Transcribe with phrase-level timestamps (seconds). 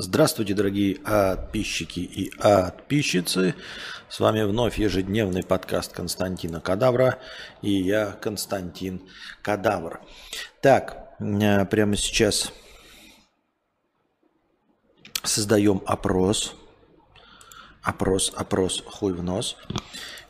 [0.00, 3.56] Здравствуйте, дорогие подписчики и подписчицы.
[4.08, 7.18] С вами вновь ежедневный подкаст Константина Кадавра
[7.62, 9.02] и я, Константин
[9.42, 10.00] Кадавр.
[10.60, 12.52] Так, э, прямо сейчас
[15.24, 16.54] создаем опрос.
[17.82, 19.56] Опрос, опрос, хуй в нос.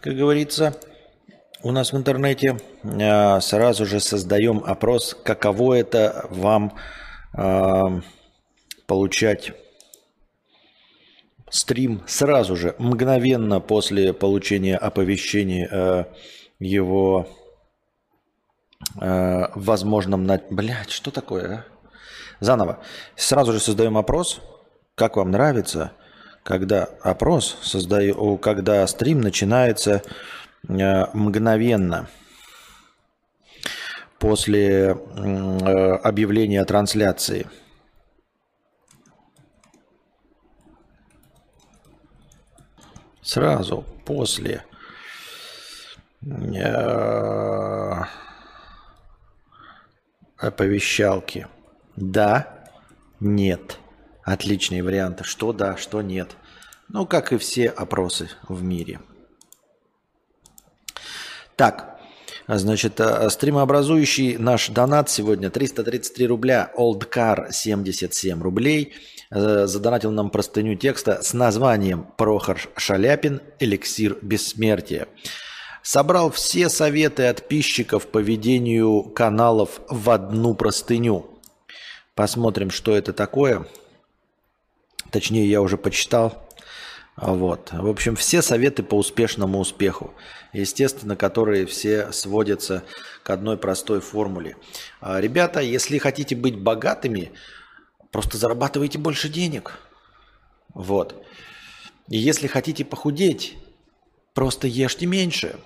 [0.01, 0.81] Как говорится,
[1.63, 6.73] у нас в интернете э, сразу же создаем опрос, каково это вам
[7.37, 8.01] э,
[8.89, 9.53] получать
[11.51, 16.05] стрим сразу же, мгновенно после получения оповещения э,
[16.59, 17.29] его
[19.01, 20.25] э, возможном...
[20.25, 20.41] На...
[20.51, 21.65] Блядь, что такое, а?
[22.41, 22.81] Заново.
[23.15, 24.41] Сразу же создаем опрос,
[24.95, 25.93] как вам нравится,
[26.43, 30.03] когда опрос создаю, когда стрим начинается
[30.67, 32.09] э, мгновенно
[34.19, 34.97] после э,
[36.03, 37.47] объявления трансляции–
[43.29, 44.65] сразу после
[46.23, 47.93] э,
[50.39, 51.47] оповещалки.
[51.95, 52.67] Да,
[53.21, 53.79] нет.
[54.23, 55.25] Отличные варианты.
[55.25, 56.37] Что да, что нет.
[56.89, 59.01] Ну, как и все опросы в мире.
[61.55, 62.01] Так,
[62.47, 68.95] значит, э, стримообразующий наш донат сегодня 333 рубля, Oldcar 77 рублей–
[69.31, 73.41] задонатил нам простыню текста с названием «Прохор Шаляпин.
[73.59, 75.09] Эликсир бессмертия».
[75.83, 81.39] Собрал все советы подписчиков по ведению каналов в одну простыню.
[82.15, 83.67] Посмотрим, что это такое.
[85.11, 86.47] Точнее, я уже почитал.
[87.17, 87.71] Вот.
[87.73, 90.13] В общем, все советы по успешному успеху.
[90.53, 92.85] Естественно, которые все сводятся
[93.23, 94.57] к одной простой формуле.
[95.01, 97.33] А, ребята, если хотите быть богатыми,
[98.11, 99.79] Просто зарабатывайте больше денег.
[100.75, 101.25] Вот.
[102.09, 103.57] И если хотите похудеть,
[104.35, 105.59] просто ешьте меньше.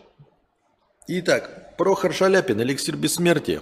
[1.07, 3.61] Итак, Прохор Шаляпин, эликсир бессмертия.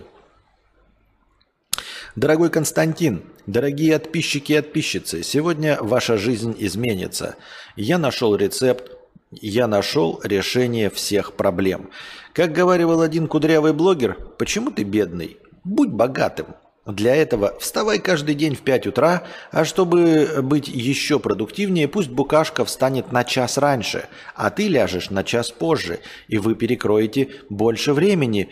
[2.16, 7.36] Дорогой Константин, дорогие подписчики и подписчицы, сегодня ваша жизнь изменится.
[7.76, 8.90] Я нашел рецепт,
[9.30, 11.90] я нашел решение всех проблем.
[12.34, 15.38] Как говорил один кудрявый блогер, почему ты бедный?
[15.62, 16.48] Будь богатым.
[16.86, 22.64] Для этого вставай каждый день в 5 утра, а чтобы быть еще продуктивнее, пусть букашка
[22.64, 28.48] встанет на час раньше, а ты ляжешь на час позже, и вы перекроете больше времени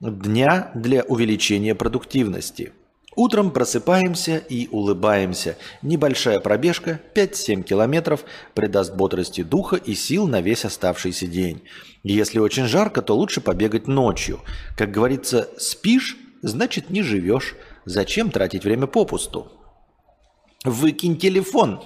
[0.00, 2.72] дня для увеличения продуктивности.
[3.14, 5.58] Утром просыпаемся и улыбаемся.
[5.82, 11.62] Небольшая пробежка, 5-7 километров, придаст бодрости духа и сил на весь оставшийся день.
[12.04, 14.40] Если очень жарко, то лучше побегать ночью.
[14.78, 17.54] Как говорится, спишь, значит не живешь.
[17.84, 19.50] Зачем тратить время попусту?
[20.64, 21.82] Выкинь телефон.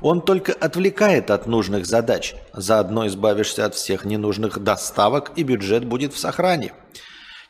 [0.00, 2.34] Он только отвлекает от нужных задач.
[2.52, 6.72] Заодно избавишься от всех ненужных доставок и бюджет будет в сохране.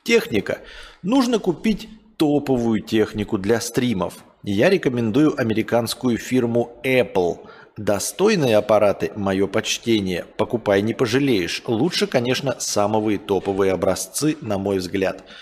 [0.04, 0.58] Техника.
[1.02, 4.14] Нужно купить топовую технику для стримов.
[4.42, 7.38] Я рекомендую американскую фирму Apple.
[7.78, 10.24] Достойные аппараты– мое почтение.
[10.36, 11.62] Покупай, не пожалеешь.
[11.66, 15.24] Лучше, конечно, самые топовые образцы, на мой взгляд–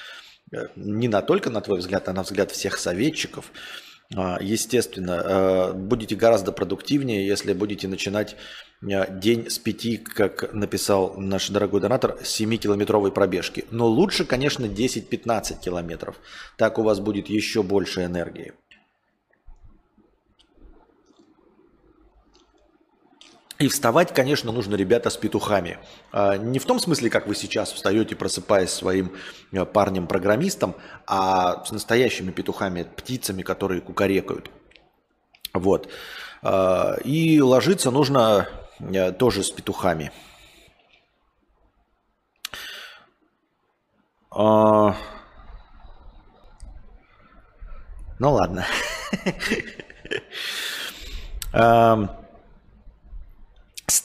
[0.76, 3.50] не на только на твой взгляд, а на взгляд всех советчиков,
[4.14, 8.36] а, естественно, э, будете гораздо продуктивнее, если будете начинать
[8.82, 13.64] э, день с пяти, как написал наш дорогой донатор, 7-километровой пробежки.
[13.70, 16.16] Но лучше, конечно, 10-15 километров.
[16.56, 18.52] Так у вас будет еще больше энергии.
[23.58, 25.78] И вставать, конечно, нужно, ребята, с петухами.
[26.10, 29.12] А, не в том смысле, как вы сейчас встаете, просыпаясь своим
[29.52, 30.74] э, парнем-программистом,
[31.06, 34.50] а с настоящими петухами, птицами, которые кукарекают.
[35.52, 35.88] Вот.
[36.42, 38.48] А, и ложиться нужно
[38.80, 40.10] э, тоже с петухами.
[44.32, 44.96] А,
[48.18, 48.66] ну ладно.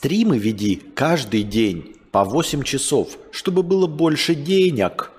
[0.00, 5.10] Стримы веди каждый день по 8 часов, чтобы было больше денег.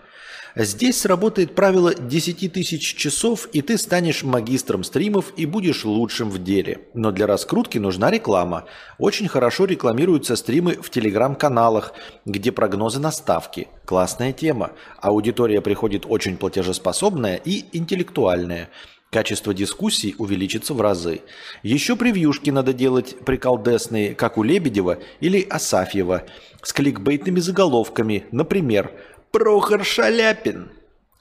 [0.56, 6.44] Здесь сработает правило 10 тысяч часов, и ты станешь магистром стримов и будешь лучшим в
[6.44, 6.80] деле.
[6.96, 8.66] Но для раскрутки нужна реклама.
[8.98, 11.94] Очень хорошо рекламируются стримы в телеграм-каналах,
[12.26, 13.68] где прогнозы на ставки.
[13.86, 14.72] Классная тема.
[15.00, 18.72] Аудитория приходит очень платежеспособная и интеллектуальная.
[19.12, 21.20] Качество дискуссий увеличится в разы.
[21.64, 26.24] Еще превьюшки надо делать приколдесные, как у Лебедева или Асафьева,
[26.64, 28.90] с кликбейтными заголовками, например,
[29.32, 30.72] «Прохор Шаляпин»,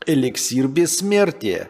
[0.07, 1.69] «Эликсир бессмертия»,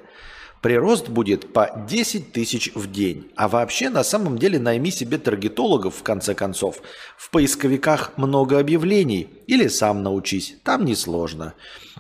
[0.60, 3.30] Прирост будет по 10 тысяч в день.
[3.34, 6.82] А вообще, на самом деле, найми себе таргетологов, в конце концов.
[7.16, 9.28] В поисковиках много объявлений.
[9.46, 10.56] Или сам научись.
[10.62, 11.54] Там несложно.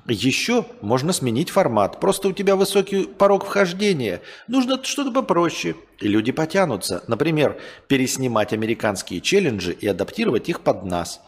[0.06, 2.00] Еще можно сменить формат.
[2.00, 4.20] Просто у тебя высокий порог вхождения.
[4.46, 5.74] Нужно что-то попроще.
[5.98, 7.02] И люди потянутся.
[7.06, 7.58] Например,
[7.88, 11.22] переснимать американские челленджи и адаптировать их под нас.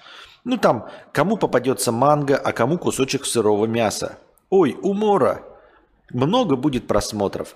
[0.45, 4.19] Ну там, кому попадется манго, а кому кусочек сырого мяса.
[4.51, 5.52] Ой, умора!
[6.13, 7.55] Много будет просмотров.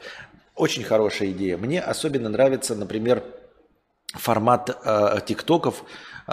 [0.55, 1.57] Очень хорошая идея.
[1.57, 3.23] Мне особенно нравится, например,
[4.15, 5.85] формат э, тиктоков
[6.27, 6.33] э,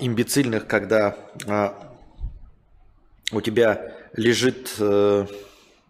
[0.00, 1.16] имбецильных, когда
[1.46, 1.70] э,
[3.32, 5.26] у тебя лежит э,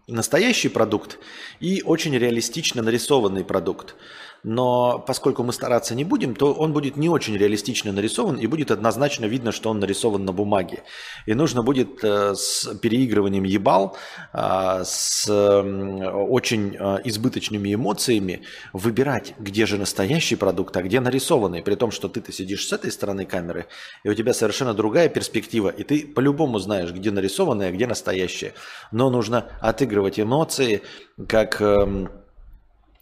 [0.07, 1.19] настоящий продукт
[1.59, 3.95] и очень реалистично нарисованный продукт
[4.43, 8.71] но поскольку мы стараться не будем, то он будет не очень реалистично нарисован и будет
[8.71, 10.83] однозначно видно, что он нарисован на бумаге.
[11.25, 13.97] И нужно будет э, с переигрыванием ебал,
[14.33, 18.41] э, с очень э, избыточными эмоциями
[18.73, 21.61] выбирать, где же настоящий продукт, а где нарисованный.
[21.61, 23.67] При том, что ты-то сидишь с этой стороны камеры,
[24.03, 28.53] и у тебя совершенно другая перспектива, и ты по-любому знаешь, где нарисованное, а где настоящее.
[28.91, 30.81] Но нужно отыгрывать эмоции,
[31.27, 31.61] как...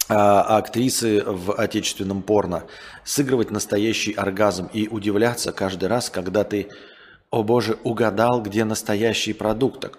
[0.08, 2.68] А, актрисы в отечественном порно,
[3.04, 6.70] сыгрывать настоящий оргазм и удивляться каждый раз, когда ты,
[7.32, 9.98] о боже, угадал, где настоящий продукт.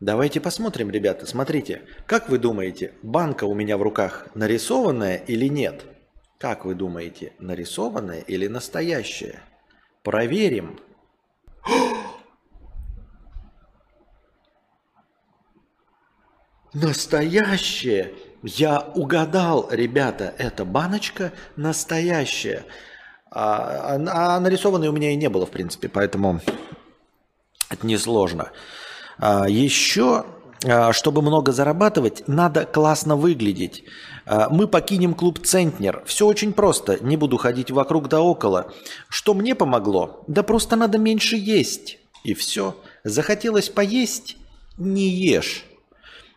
[0.00, 1.82] Давайте посмотрим, ребята, смотрите.
[2.06, 5.84] Как вы думаете, банка у меня в руках нарисованная или нет?
[6.38, 9.40] Как вы думаете, нарисованная или настоящая?
[10.02, 10.80] Проверим.
[16.72, 18.14] Настоящая!
[18.46, 22.66] Я угадал, ребята, эта баночка настоящая.
[23.30, 26.42] А, а, а нарисованной у меня и не было, в принципе, поэтому
[27.70, 28.50] это несложно.
[29.18, 30.26] А, еще,
[30.62, 33.84] а, чтобы много зарабатывать, надо классно выглядеть.
[34.26, 36.02] А, мы покинем клуб «Центнер».
[36.04, 38.74] Все очень просто, не буду ходить вокруг да около.
[39.08, 40.22] Что мне помогло?
[40.26, 41.96] Да просто надо меньше есть.
[42.24, 42.76] И все.
[43.04, 44.36] Захотелось поесть?
[44.76, 45.64] Не ешь.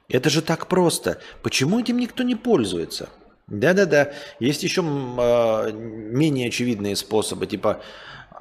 [0.09, 1.19] Это же так просто.
[1.43, 3.09] Почему этим никто не пользуется?
[3.47, 4.11] Да-да-да.
[4.39, 7.81] Есть еще э, менее очевидные способы, типа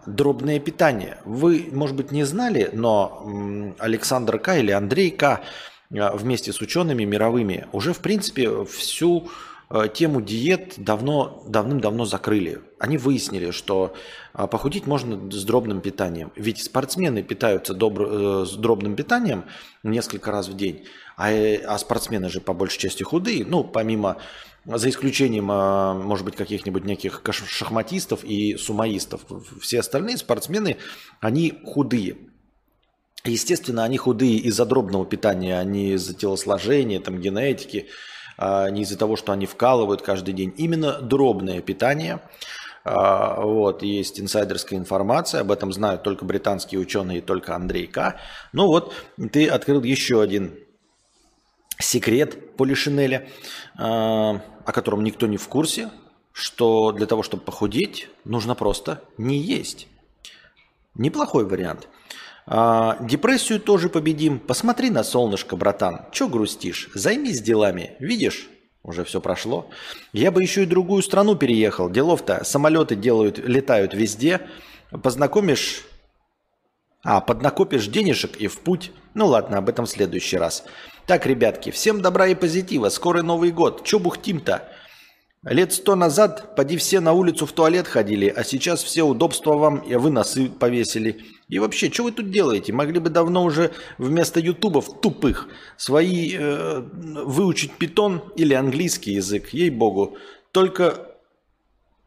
[0.07, 1.19] дробное питание.
[1.25, 4.57] Вы, может быть, не знали, но Александр К.
[4.57, 5.43] или Андрей К.
[5.91, 9.29] Э, вместе с учеными мировыми уже, в принципе, всю
[9.71, 12.61] э, тему диет давно, давным-давно закрыли.
[12.79, 13.95] Они выяснили, что
[14.33, 16.31] похудеть можно с дробным питанием.
[16.37, 19.45] Ведь спортсмены питаются добр, э, с дробным питанием
[19.83, 20.85] несколько раз в день.
[21.17, 24.19] А, э, а спортсмены же по большей части худые, ну, помимо,
[24.67, 29.23] за исключением, а, может быть, каких-нибудь неких шахматистов и сумаистов.
[29.61, 30.77] Все остальные спортсмены,
[31.21, 32.19] они худые.
[33.25, 37.87] Естественно, они худые из-за дробного питания, а не из-за телосложения, там, генетики,
[38.37, 40.53] а не из-за того, что они вкалывают каждый день.
[40.57, 42.21] Именно дробное питание–
[42.87, 48.21] вот, есть инсайдерская информация, об этом знают только британские ученые и только Андрей К.
[48.53, 48.95] Ну вот,
[49.33, 50.57] ты открыл еще один
[51.79, 53.29] секрет Полишинеля,
[53.77, 55.91] а, о котором никто не в курсе,
[56.33, 59.89] что для того, чтобы похудеть, нужно просто не есть.
[60.95, 61.89] Неплохой вариант.
[62.47, 64.39] А, депрессию тоже победим.
[64.39, 66.07] Посмотри на солнышко, братан.
[66.13, 66.91] Че грустишь?
[66.95, 67.97] Займись делами.
[67.99, 68.49] Видишь,
[68.83, 69.69] уже все прошло.
[70.13, 71.91] Я бы еще и другую страну переехал.
[71.91, 74.49] Делов-то самолеты делают, летают везде.
[75.03, 75.85] Познакомишь
[77.09, 78.91] а, поднакопишь денежек и в путь.
[79.15, 80.65] Ну ладно, об этом в следующий раз.
[81.07, 82.89] Так, ребятки, всем добра и позитива.
[82.89, 83.85] Скоро Новый год.
[83.85, 84.69] Че бухтим-то?
[85.45, 89.79] Лет сто назад поди все на улицу в туалет ходили, а сейчас все удобства вам,
[89.79, 91.25] и вы носы повесили.
[91.49, 92.73] И вообще, что вы тут делаете?
[92.73, 95.47] Могли бы давно уже вместо ютубов тупых
[95.77, 100.19] свои э, выучить питон или английский язык, ей-богу.
[100.51, 101.07] Только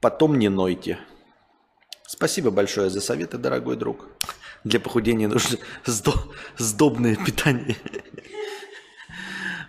[0.02, 1.00] потом не нойте.
[2.06, 4.10] Спасибо большое за советы, дорогой друг.
[4.66, 5.58] Для похудения нужно
[6.58, 7.78] сдобное питание.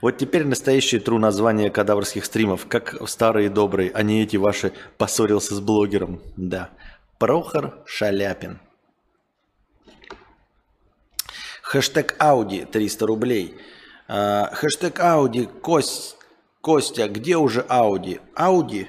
[0.00, 5.54] Вот теперь настоящее тру название кадаврских стримов, как старые добрые, а не эти ваши «поссорился
[5.54, 6.20] с блогером».
[6.36, 6.70] Да.
[7.18, 8.60] Прохор Шаляпин.
[11.62, 13.58] Хэштег Ауди 300 рублей.
[14.08, 16.16] А, хэштег Ауди Кость,
[16.60, 18.20] Костя, где уже Ауди?
[18.34, 18.88] Ауди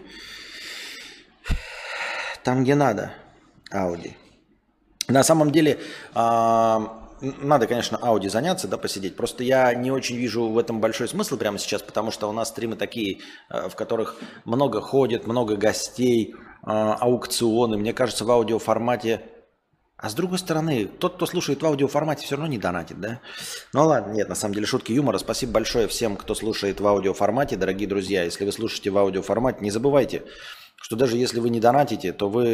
[2.43, 3.13] там, где надо.
[3.71, 4.17] Ауди.
[5.07, 5.79] На самом деле,
[6.13, 9.15] а, надо, конечно, Ауди заняться, да, посидеть.
[9.15, 12.49] Просто я не очень вижу в этом большой смысл прямо сейчас, потому что у нас
[12.49, 16.35] стримы такие, э, в которых много ходит, много гостей, э,
[16.65, 17.77] аукционы.
[17.77, 19.21] Мне кажется, в аудиоформате
[20.03, 23.19] А с другой стороны, тот, кто слушает в аудиоформате, все равно не донатит, да?
[23.71, 25.19] Ну ладно, нет, на самом деле шутки юмора.
[25.19, 28.23] Спасибо большое всем, кто слушает в аудиоформате, дорогие друзья.
[28.23, 30.23] Если вы слушаете в аудиоформате, не забывайте,
[30.81, 32.47] что даже если вы не донатите, то вы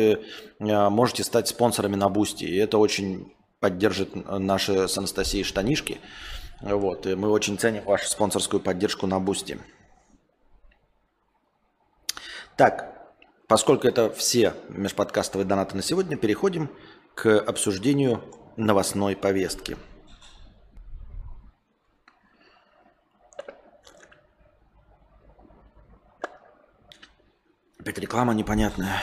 [0.60, 2.44] э, можете стать спонсорами на Boosty.
[2.44, 6.00] И это очень поддержит наши с Анастасией штанишки.
[6.62, 9.60] Вот, и мы очень ценим вашу спонсорскую поддержку на Boosty.
[12.56, 13.14] Так,
[13.48, 16.70] поскольку это все межподкастовые донаты на сегодня, переходим
[17.14, 18.24] к обсуждению
[18.56, 19.78] новостной повестки.
[27.80, 29.00] Опять реклама непонятная.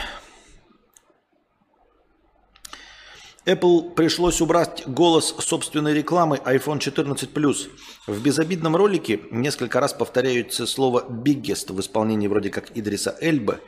[3.45, 7.69] Apple пришлось убрать голос собственной рекламы iPhone 14 Plus.
[8.07, 13.61] В безобидном ролике несколько раз повторяется слово biggest в исполнении вроде как Идриса Эльбы,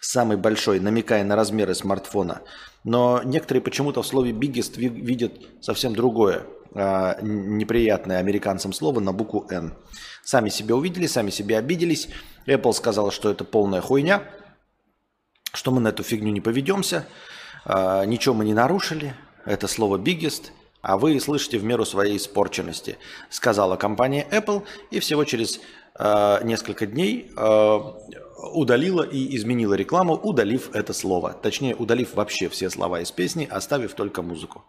[0.00, 2.42] самый большой, намекая на размеры смартфона.
[2.84, 9.48] Но некоторые почему-то в слове biggest видят совсем другое, а, неприятное американцам слово на букву
[9.50, 9.74] N.
[10.22, 12.08] Сами себя увидели, сами себя обиделись.
[12.46, 14.22] Apple сказала, что это полная хуйня,
[15.52, 17.08] что мы на эту фигню не поведемся,
[17.66, 20.50] ничего мы не нарушили, это слово biggest,
[20.84, 22.98] а вы слышите в меру своей испорченности,
[23.30, 25.60] сказала компания Apple, и всего через
[25.98, 27.78] э, несколько дней э,
[28.52, 31.32] удалила и изменила рекламу, удалив это слово.
[31.32, 34.66] Точнее, удалив вообще все слова из песни, оставив только музыку.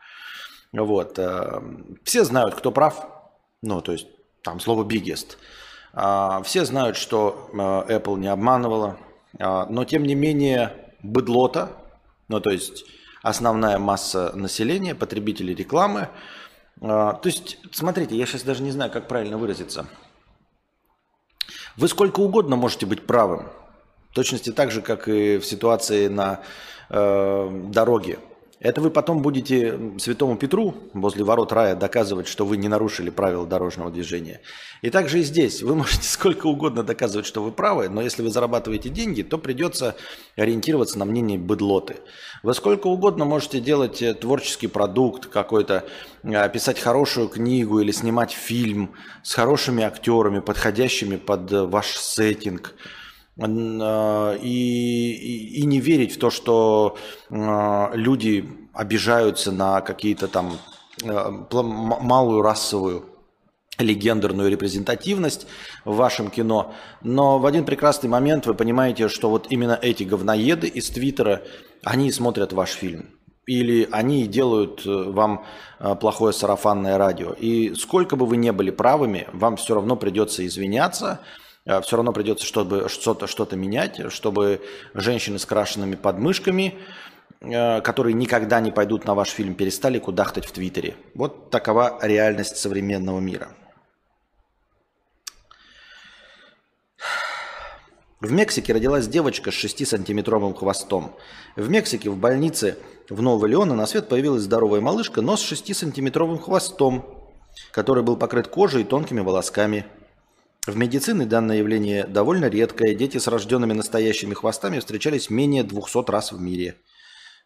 [0.71, 1.19] Вот.
[1.19, 1.61] Э,
[2.05, 3.07] все знают, кто прав.
[3.61, 4.07] Ну, то есть
[4.41, 5.35] там слово biggest.
[5.93, 7.57] Э, все знают, что э,
[7.97, 8.97] Apple не обманывала.
[9.37, 10.71] Э, но, тем не менее,
[11.03, 11.73] быдлота,
[12.27, 12.85] ну, то есть
[13.21, 16.09] основная масса населения, потребителей рекламы.
[16.81, 19.87] А, то есть, смотрите, я сейчас даже не знаю, как правильно выразиться.
[21.77, 23.49] Вы сколько угодно можете быть правым.
[24.11, 26.41] В точности так же, как и в ситуации на
[26.89, 28.19] э, дороге.
[28.61, 33.45] Это вы потом будете святому Петру возле ворот рая доказывать, что вы не нарушили правила
[33.45, 34.39] дорожного движения.
[34.81, 35.61] И также и здесь.
[35.61, 39.95] Вы можете сколько угодно доказывать, что вы правы, но если вы зарабатываете деньги, то придется
[40.37, 41.97] ориентироваться на мнение быдлоты.
[42.43, 45.83] Вы сколько угодно можете делать э, творческий продукт какой-то,
[46.23, 52.73] э, писать хорошую книгу или снимать фильм с хорошими актерами, подходящими под э, ваш сеттинг–
[53.37, 56.97] и, и, и не верить в то, что
[57.29, 60.57] люди обижаются на какие-то там
[61.03, 63.09] малую расовую
[63.77, 63.93] или
[64.49, 65.47] репрезентативность
[65.83, 66.73] в вашем кино.
[67.01, 71.41] Но в один прекрасный момент вы понимаете, что вот именно эти говноеды из Твиттера,
[71.83, 73.09] они смотрят ваш фильм.
[73.47, 75.45] Или они делают э, вам
[75.99, 77.33] плохое сарафанное радио.
[77.33, 81.19] И сколько бы вы не были правыми, вам все равно придется извиняться–
[81.65, 84.61] все равно придется чтобы что-то что менять, чтобы
[84.93, 86.75] женщины с крашенными подмышками,
[87.41, 90.95] э, которые никогда не пойдут на ваш фильм, перестали кудахтать в Твиттере.
[91.15, 93.49] Вот такова реальность современного мира.
[98.21, 101.15] В Мексике родилась девочка с 6-сантиметровым хвостом.
[101.55, 102.77] В Мексике в больнице
[103.09, 107.05] в Нового Леона на свет появилась здоровая малышка, но с 6-сантиметровым хвостом,
[107.71, 109.85] который был покрыт кожей и тонкими волосками.
[110.65, 112.95] В медицине данное явление довольно редкое.
[112.95, 116.77] Дети с рожденными настоящими хвостами встречались менее 200 раз в мире.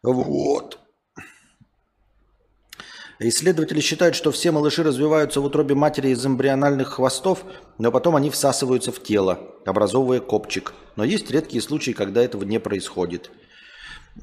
[0.02, 0.80] Вот.
[3.20, 7.44] Исследователи считают, что все малыши развиваются в утробе матери из эмбриональных хвостов,
[7.78, 10.74] но потом они всасываются в тело, образовывая копчик.
[10.96, 13.32] Но есть редкие случаи, когда этого не происходит.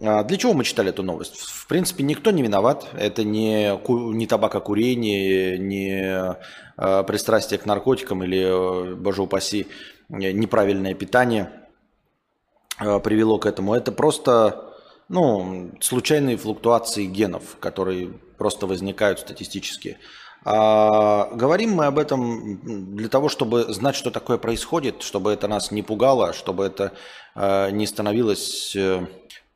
[0.03, 1.39] А для чего мы читали эту новость?
[1.39, 2.87] В принципе, никто не виноват.
[2.95, 3.79] Это не,
[4.15, 6.37] не табакокурение, не
[6.77, 9.67] э, пристрастие к наркотикам или, э, боже упаси,
[10.09, 11.51] неправильное питание
[12.79, 13.75] привело к этому.
[13.75, 14.75] Это просто
[15.09, 19.99] ну, случайные флуктуации генов, которые просто возникают статистически.
[20.45, 25.73] А говорим мы об этом для того, чтобы знать, что такое происходит, чтобы это нас
[25.73, 26.93] не пугало, чтобы это
[27.35, 29.07] э, не становилось э,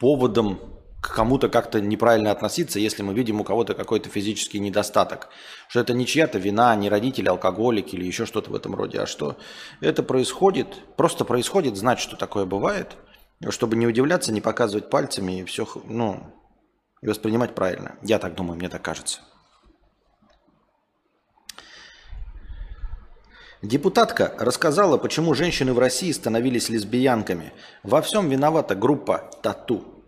[0.01, 0.59] поводом
[1.01, 5.29] к кому-то как-то неправильно относиться, если мы видим у кого-то какой-то физический недостаток.
[5.69, 9.07] Что это не чья-то вина, не родители алкоголик или еще что-то в этом роде, а
[9.07, 9.37] что
[9.81, 12.97] это происходит, просто происходит, знать, что такое бывает,
[13.49, 16.35] чтобы не удивляться, не показывать пальцами и все, ну,
[17.01, 17.97] и воспринимать правильно.
[18.03, 19.21] Я так думаю, мне так кажется.
[23.63, 27.53] Депутатка рассказала, почему женщины в России становились лесбиянками.
[27.83, 30.03] Во всем виновата группа «Тату».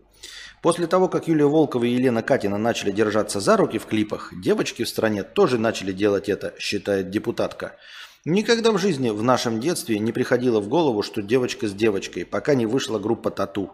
[0.62, 4.84] После того, как Юлия Волкова и Елена Катина начали держаться за руки в клипах, девочки
[4.84, 7.76] в стране тоже начали делать это, считает депутатка.
[8.24, 12.54] Никогда в жизни в нашем детстве не приходило в голову, что девочка с девочкой, пока
[12.54, 13.70] не вышла группа «Тату».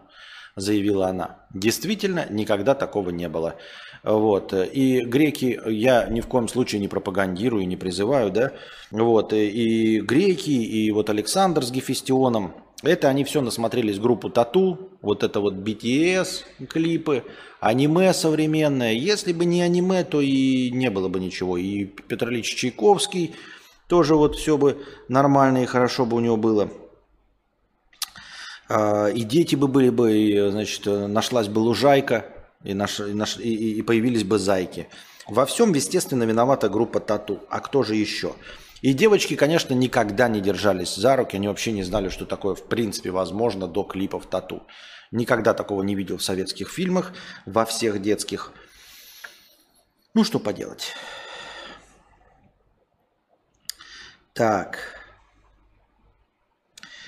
[0.57, 1.45] заявила она.
[1.53, 3.55] Действительно, никогда такого не было.
[4.03, 4.53] Вот.
[4.53, 8.53] И греки, я ни в коем случае не пропагандирую, не призываю, да.
[8.91, 9.33] Вот.
[9.33, 15.41] И греки, и вот Александр с Гефестионом, это они все насмотрелись группу Тату, вот это
[15.41, 17.25] вот BTS клипы,
[17.59, 18.93] аниме современное.
[18.93, 21.57] Если бы не аниме, то и не было бы ничего.
[21.57, 23.35] И Петр Ильич Чайковский
[23.87, 24.77] тоже вот все бы
[25.09, 26.69] нормально и хорошо бы у него было.
[28.69, 32.27] А, и дети бы были бы, и, значит, нашлась бы лужайка,
[32.63, 34.89] и, наш, и, наш, и, и появились бы зайки.
[35.27, 37.43] Во всем, естественно, виновата группа Тату.
[37.49, 38.35] А кто же еще?
[38.81, 42.63] И девочки, конечно, никогда не держались за руки, они вообще не знали, что такое в
[42.63, 44.65] принципе возможно до клипов тату.
[45.11, 47.11] Никогда такого не видел в советских фильмах,
[47.45, 48.53] во всех детских.
[50.13, 50.93] Ну, что поделать.
[54.33, 54.95] Так.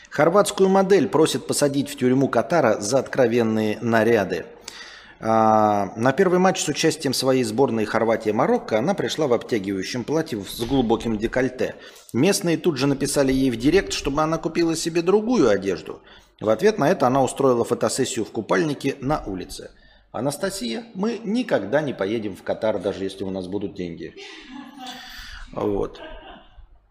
[0.10, 4.46] Хорватскую модель просит посадить в тюрьму Катара за откровенные наряды.
[5.24, 10.62] А, на первый матч с участием своей сборной Хорватия-Марокко она пришла в обтягивающем платье с
[10.62, 11.76] глубоким декольте.
[12.12, 16.02] Местные тут же написали ей в директ, чтобы она купила себе другую одежду.
[16.40, 19.70] В ответ на это она устроила фотосессию в купальнике на улице.
[20.12, 24.16] Анастасия, мы никогда не поедем в Катар, даже если у нас будут деньги.
[25.54, 26.02] Вот.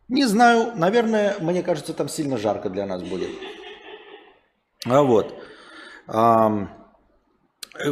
[0.09, 3.31] Не знаю, наверное, мне кажется, там сильно жарко для нас будет.
[4.87, 5.35] А вот.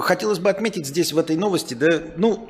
[0.00, 2.48] Хотелось бы отметить здесь в этой новости, да, ну,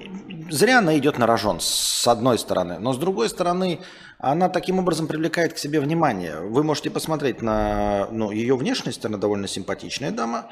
[0.51, 3.81] зря она идет на рожон, с одной стороны, но с другой стороны,
[4.19, 6.41] она таким образом привлекает к себе внимание.
[6.41, 10.51] Вы можете посмотреть на ну, ее внешность, она довольно симпатичная дама,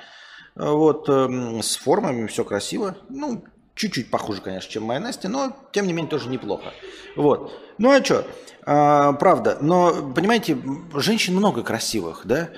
[0.55, 5.87] вот, эм, с формами, все красиво, ну, чуть-чуть похуже, конечно, чем моя Настя, но, тем
[5.87, 6.73] не менее, тоже неплохо.
[7.17, 7.53] Вот.
[7.79, 8.27] Ну, а что,
[8.65, 10.57] а, правда, но, понимаете,
[10.95, 12.51] женщин много красивых, да,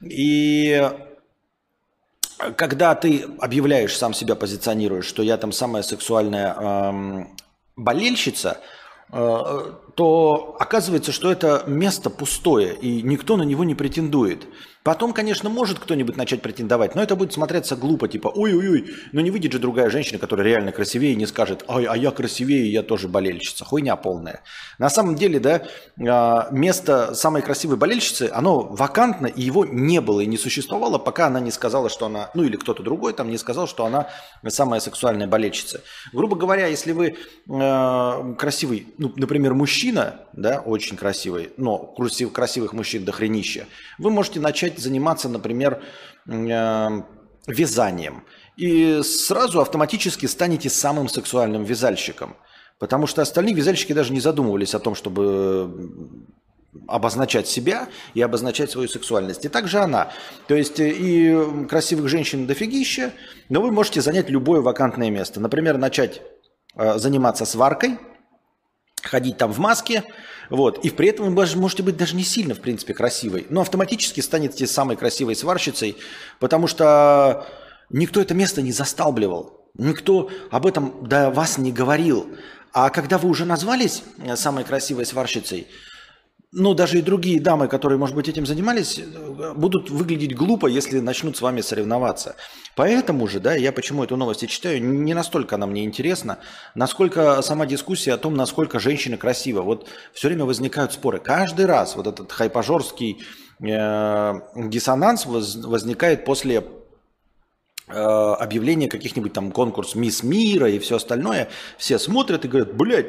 [0.00, 0.90] и
[2.38, 7.36] когда ты объявляешь, сам себя позиционируешь, что я там самая сексуальная эм,
[7.76, 8.60] болельщица,
[9.10, 14.46] э, то оказывается, что это место пустое, и никто на него не претендует.
[14.86, 19.32] Потом, конечно, может кто-нибудь начать претендовать, но это будет смотреться глупо, типа, ой-ой-ой, но не
[19.32, 23.08] выйдет же другая женщина, которая реально красивее, не скажет, ой, а я красивее, я тоже
[23.08, 23.64] болельщица.
[23.64, 24.42] Хуйня полная.
[24.78, 25.66] На самом деле, да,
[25.98, 31.26] а, место самой красивой болельщицы, оно вакантно, и его не было и не существовало, пока
[31.26, 34.08] она не сказала, что она, ну или кто-то другой там не сказал, что она
[34.46, 35.82] самая сексуальная болельщица.
[36.12, 37.16] Грубо говоря, если вы
[37.48, 43.66] э, красивый, ну, например, мужчина, да, очень красивый, но красив, красивых мужчин до хренища,
[43.98, 45.82] вы можете начать начать заниматься, например,
[46.26, 47.02] э,
[47.46, 48.22] вязанием.
[48.58, 52.36] И сразу автоматически станете самым сексуальным вязальщиком.
[52.78, 55.70] Потому что остальные вязальщики даже не задумывались о том, чтобы
[56.88, 59.44] обозначать себя и обозначать свою сексуальность.
[59.46, 60.08] И также она.
[60.46, 63.12] То есть э, и красивых женщин дофигища,
[63.48, 65.40] но вы можете занять любое вакантное место.
[65.40, 66.20] Например, начать
[66.76, 67.98] э, заниматься сваркой,
[69.02, 70.02] ходить там в маске,
[70.50, 70.84] вот.
[70.84, 74.66] И при этом вы можете быть даже не сильно, в принципе, красивой, но автоматически станете
[74.66, 75.96] самой красивой сварщицей,
[76.38, 77.46] потому что
[77.90, 82.28] никто это место не засталбливал, никто об этом до вас не говорил.
[82.72, 85.66] А когда вы уже назвались э, самой красивой сварщицей,
[86.58, 88.98] ну, даже и другие дамы, которые, может быть, этим занимались,
[89.54, 92.36] будут выглядеть глупо, если начнут с вами соревноваться.
[92.74, 96.38] Поэтому же, да, я почему эту новость и читаю, не настолько она мне интересна,
[96.74, 99.60] насколько сама дискуссия о том, насколько женщина красива.
[99.60, 101.18] Вот все время возникают споры.
[101.18, 103.22] Каждый раз вот этот хайпажорский
[103.60, 106.64] э, диссонанс воз, возникает после
[107.86, 111.50] э, объявления каких-нибудь там конкурс Мисс Мира и все остальное.
[111.76, 113.08] Все смотрят и говорят, блядь,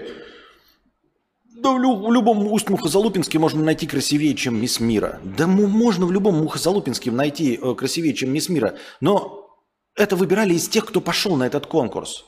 [1.61, 5.19] да в, в любом усть Мухозалупинске можно найти красивее, чем Мисс Мира.
[5.23, 8.75] Да можно в любом Мухозалупинске найти э, красивее, чем Мисс Мира.
[9.01, 9.49] Но
[9.95, 12.25] это выбирали из тех, кто пошел на этот конкурс.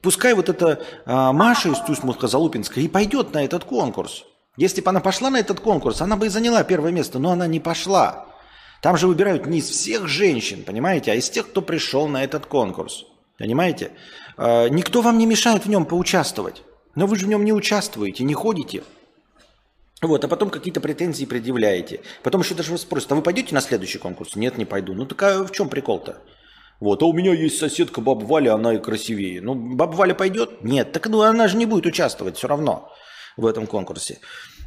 [0.00, 4.24] Пускай вот эта э, Маша из Усть-Мухозалупинска и пойдет на этот конкурс.
[4.56, 7.46] Если бы она пошла на этот конкурс, она бы и заняла первое место, но она
[7.46, 8.26] не пошла.
[8.80, 12.46] Там же выбирают не из всех женщин, понимаете, а из тех, кто пришел на этот
[12.46, 13.04] конкурс.
[13.38, 13.92] Понимаете?
[14.36, 16.62] Э, никто вам не мешает в нем поучаствовать.
[16.94, 18.82] Но вы же в нем не участвуете, не ходите.
[20.02, 22.00] Вот, а потом какие-то претензии предъявляете.
[22.22, 24.36] Потом еще даже вас спросят, а вы пойдете на следующий конкурс?
[24.36, 24.94] Нет, не пойду.
[24.94, 26.18] Ну так а в чем прикол-то?
[26.80, 29.40] Вот, а у меня есть соседка баба Валя, она и красивее.
[29.40, 30.62] Ну, баба Валя пойдет?
[30.62, 32.92] Нет, так ну она же не будет участвовать все равно
[33.36, 34.18] в этом конкурсе.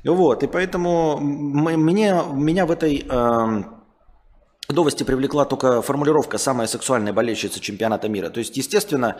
[0.03, 3.63] Вот, и поэтому мне, меня в этой э,
[4.69, 8.29] новости привлекла только формулировка «самая сексуальная болельщица чемпионата мира».
[8.29, 9.17] То есть, естественно,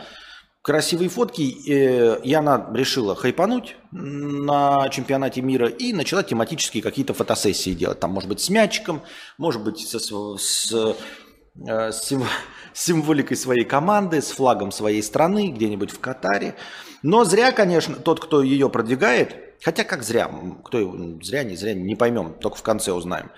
[0.67, 8.01] красивые фотки, и она решила хайпануть на чемпионате мира и начала тематические какие-то фотосессии делать.
[8.01, 9.01] Там, может быть, с мячиком,
[9.37, 9.97] может быть, со,
[10.37, 12.13] с э, с
[12.73, 16.53] символикой своей команды, с флагом своей страны, где-нибудь в Катаре.
[17.01, 20.29] Но зря, конечно, тот, кто ее продвигает, хотя как зря,
[20.65, 23.31] кто зря, не зря, не поймем, только в конце узнаем.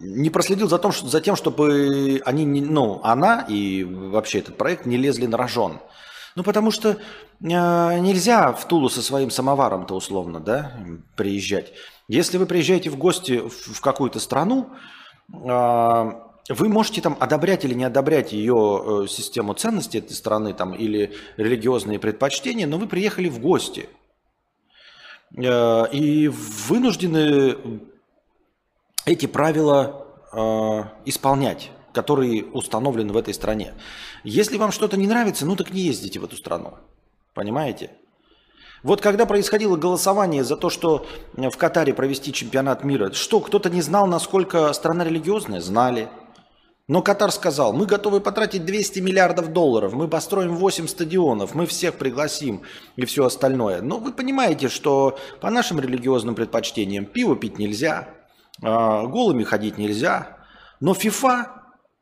[0.00, 4.56] Не проследил за, том, что, за тем, чтобы они, не, ну, она и вообще этот
[4.56, 5.80] проект не лезли на рожон.
[6.36, 6.96] Ну, потому что э,
[7.40, 10.72] нельзя в Тулу со своим самоваром-то условно, да,
[11.16, 11.72] приезжать.
[12.06, 14.70] Если вы приезжаете в гости в, в какую-то страну,
[15.32, 16.12] э,
[16.48, 21.12] вы можете там одобрять или не одобрять ее э, систему ценностей этой страны там, или
[21.36, 23.88] религиозные предпочтения, но вы приехали в гости.
[25.36, 27.56] Э, и вынуждены
[29.08, 33.74] эти правила э, исполнять, которые установлены в этой стране.
[34.24, 36.74] Если вам что-то не нравится, ну так не ездите в эту страну.
[37.34, 37.90] Понимаете?
[38.82, 43.82] Вот когда происходило голосование за то, что в Катаре провести чемпионат мира, что, кто-то не
[43.82, 45.60] знал, насколько страна религиозная?
[45.60, 46.08] Знали.
[46.86, 51.96] Но Катар сказал, мы готовы потратить 200 миллиардов долларов, мы построим 8 стадионов, мы всех
[51.96, 52.62] пригласим
[52.96, 53.82] и все остальное.
[53.82, 58.08] Но вы понимаете, что по нашим религиозным предпочтениям пиво пить нельзя,
[58.60, 60.38] голыми ходить нельзя.
[60.80, 61.58] Но ФИФА,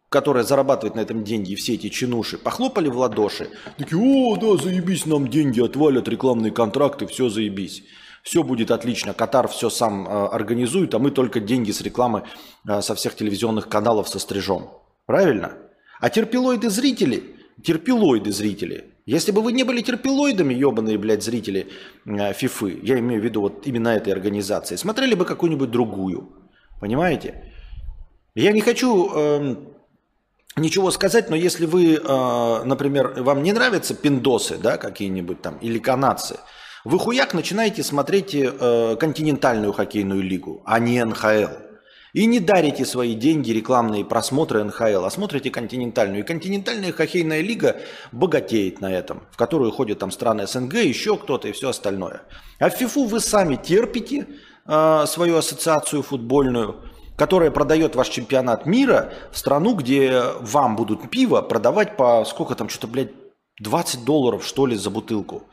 [0.09, 3.51] которая зарабатывает на этом деньги, и все эти чинуши, похлопали в ладоши.
[3.77, 7.83] Такие, о, да, заебись, нам деньги отвалят, рекламные контракты, все заебись.
[8.27, 12.25] Все будет отлично, Катар все сам э, организует, а мы только деньги с рекламы
[12.69, 14.71] э, со всех телевизионных каналов сострижем.
[15.07, 15.53] Правильно?
[16.01, 21.69] А терпилоиды зрители, терпилоиды зрители, если бы вы не были терпилоидами, ебаные, блядь, зрители
[22.05, 26.46] э, ФИФы, я имею в виду вот именно этой организации, смотрели бы какую-нибудь другую.
[26.81, 27.43] Понимаете?
[28.35, 29.57] Я не хочу э,
[30.57, 35.79] ничего сказать, но если вы, э, например, вам не нравятся пиндосы, да, какие-нибудь там, или
[35.79, 36.39] канадцы,
[36.85, 41.67] вы хуяк начинаете смотреть э, континентальную хоккейную лигу, а не НХЛ.
[42.13, 46.21] И не дарите свои деньги, рекламные просмотры НХЛ, а смотрите континентальную.
[46.21, 47.77] И континентальная хоккейная лига
[48.13, 52.23] богатеет на этом, в которую ходят там страны СНГ, еще кто-то и все остальное.
[52.59, 54.27] А в ФИФУ вы сами терпите,
[54.69, 56.77] Э, свою ассоциацию футбольную,
[57.17, 62.69] которая продает ваш чемпионат мира в страну, где вам будут пиво продавать по сколько там,
[62.69, 63.13] что-то, блядь,
[63.61, 65.45] 20 долларов, что ли, за бутылку.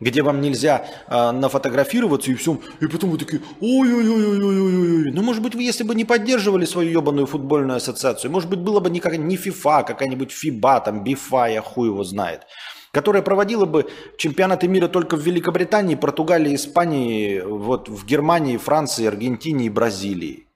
[0.00, 5.12] Где вам нельзя э, нафотографироваться и все, и потом вы такие, ой-ой-ой-ой-ой-ой.
[5.12, 8.80] Ну, может быть, вы, если бы не поддерживали свою ебаную футбольную ассоциацию, может быть, было
[8.80, 12.46] бы не ФИФА, а какая-нибудь ФИБА, там, БИФА, я хуй его знает
[12.92, 19.66] которая проводила бы чемпионаты мира только в Великобритании, Португалии, Испании, вот в Германии, Франции, Аргентине
[19.66, 20.46] и Бразилии.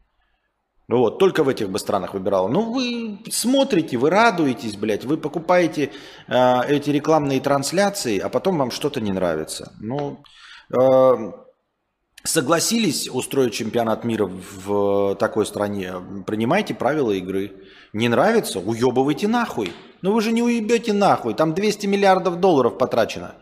[0.86, 2.48] Вот, только в этих бы странах выбирала.
[2.48, 5.92] Ну, вы смотрите, вы радуетесь, блядь, вы покупаете
[6.28, 9.72] э, эти рекламные трансляции, а потом вам что-то не нравится.
[9.80, 10.22] Ну,
[10.78, 11.32] э,
[12.24, 15.92] согласились устроить чемпионат мира в такой стране,
[16.26, 17.52] принимайте правила игры.
[17.92, 18.58] Не нравится?
[18.58, 19.72] Уебывайте нахуй.
[20.02, 21.34] Но вы же не уебете нахуй.
[21.34, 23.34] Там 200 миллиардов долларов потрачено.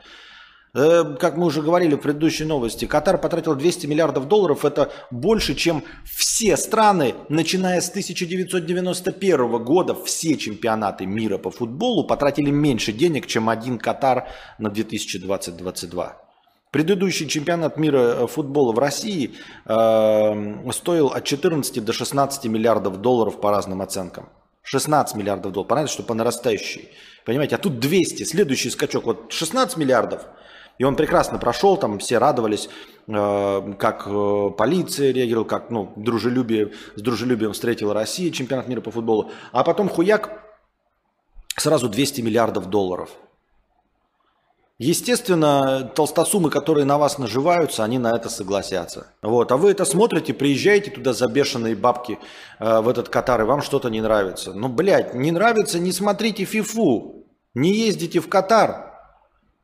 [0.75, 4.65] Э, как мы уже говорили в предыдущей новости, Катар потратил 200 миллиардов долларов.
[4.65, 12.51] Это больше, чем все страны, начиная с 1991 года, все чемпионаты мира по футболу потратили
[12.51, 16.13] меньше денег, чем один Катар на 2020-2022.
[16.73, 19.35] Предыдущий чемпионат мира э, футбола в России
[19.67, 24.31] э, стоил от 14 до 16 миллиардов долларов по разным оценкам.
[24.63, 25.69] 16 миллиардов долларов.
[25.69, 26.89] Понятно, что по нарастающей.
[27.27, 28.25] Понимаете, а тут 200.
[28.25, 29.05] Следующий скачок.
[29.05, 30.23] Вот 16 миллиардов.
[30.79, 32.71] И он прекрасно прошел, там все радовались,
[33.07, 38.91] э, как э, полиция реагировала, как ну, дружелюбие, с дружелюбием встретила Россия чемпионат мира по
[38.91, 39.31] футболу.
[39.53, 40.43] А потом хуяк
[41.55, 43.11] сразу 200 миллиардов долларов.
[44.85, 49.07] Естественно, толстосумы, которые на вас наживаются, они на это согласятся.
[49.23, 49.53] Вот.
[49.53, 52.19] А вы это смотрите, приезжаете туда за бешеные бабки
[52.59, 54.53] э, в этот Катар, и вам что-то не нравится.
[54.53, 58.91] Ну, блядь, не нравится, не смотрите ФИФУ, не ездите в Катар.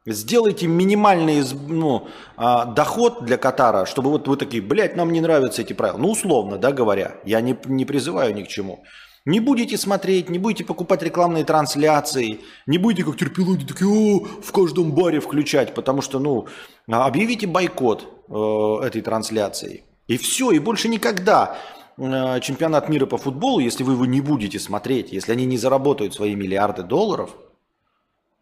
[0.06, 2.42] Сделайте минимальный ну, э,
[2.76, 5.98] доход для Катара, чтобы вот вы такие, блядь, нам не нравятся эти правила.
[5.98, 7.16] Ну, условно, да, говоря.
[7.24, 8.84] Я не, не призываю ни к чему.
[9.28, 14.52] Не будете смотреть, не будете покупать рекламные трансляции, не будете как терпилоиды такие, о, в
[14.52, 16.46] каждом баре включать, потому что, ну,
[16.86, 19.84] объявите бойкот э, этой трансляции.
[20.06, 21.58] И все, и больше никогда
[21.98, 26.14] э, чемпионат мира по футболу, если вы его не будете смотреть, если они не заработают
[26.14, 27.36] свои миллиарды долларов,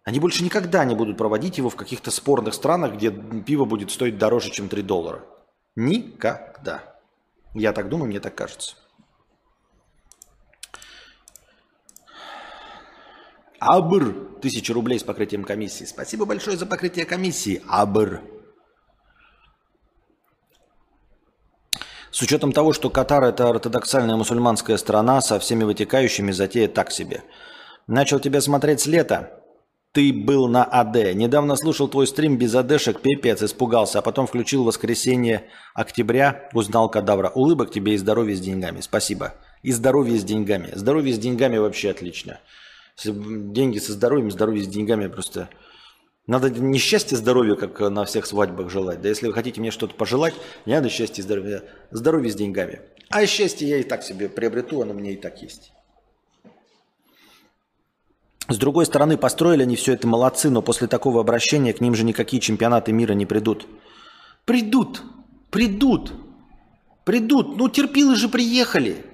[0.04, 4.18] они больше никогда не будут проводить его в каких-то спорных странах, где пиво будет стоить
[4.18, 5.24] дороже, чем 3 доллара.
[5.74, 6.94] Никогда.
[7.54, 8.76] Я так думаю, мне так кажется.
[13.58, 14.38] Абр.
[14.40, 15.84] Тысяча рублей с покрытием комиссии.
[15.84, 17.62] Спасибо большое за покрытие комиссии.
[17.68, 18.20] Абр.
[22.10, 27.22] С учетом того, что Катар– это ортодоксальная мусульманская страна со всеми вытекающими, затея так себе.
[27.86, 29.42] Начал тебя смотреть с лета.
[29.92, 31.14] Ты был на АД.
[31.14, 37.30] Недавно слушал твой стрим без АДшек, пипец, испугался, а потом включил воскресенье октября, узнал кадавра.
[37.30, 38.80] Улыбок тебе и здоровья с деньгами.
[38.80, 39.34] Спасибо.
[39.62, 40.70] И здоровье с деньгами.
[40.74, 42.40] Здоровье с деньгами вообще отлично.
[43.04, 45.50] Деньги со здоровьем, здоровье с деньгами просто
[46.26, 49.00] надо не счастье, здоровье, как на всех свадьбах желать.
[49.00, 51.62] Да если вы хотите мне что-то пожелать, не надо счастья и здоровья.
[51.92, 52.80] Здоровье с деньгами.
[53.10, 55.72] А счастье я и так себе приобрету, оно меня и так есть.
[58.48, 62.04] С другой стороны, построили они все это молодцы, но после такого обращения к ним же
[62.04, 63.66] никакие чемпионаты мира не придут.
[64.44, 65.02] Придут,
[65.50, 66.12] придут,
[67.04, 67.56] придут.
[67.56, 69.04] Ну, терпилы же приехали.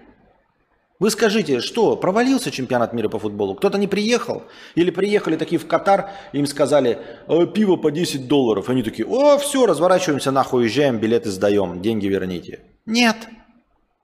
[1.03, 3.57] Вы скажите, что, провалился чемпионат мира по футболу?
[3.57, 4.45] Кто-то не приехал?
[4.77, 8.69] Или приехали такие в Катар, им сказали, э, пиво по 10 долларов.
[8.69, 12.61] Они такие, о, все, разворачиваемся, нахуй уезжаем, билеты сдаем, деньги верните.
[12.87, 13.17] Нет,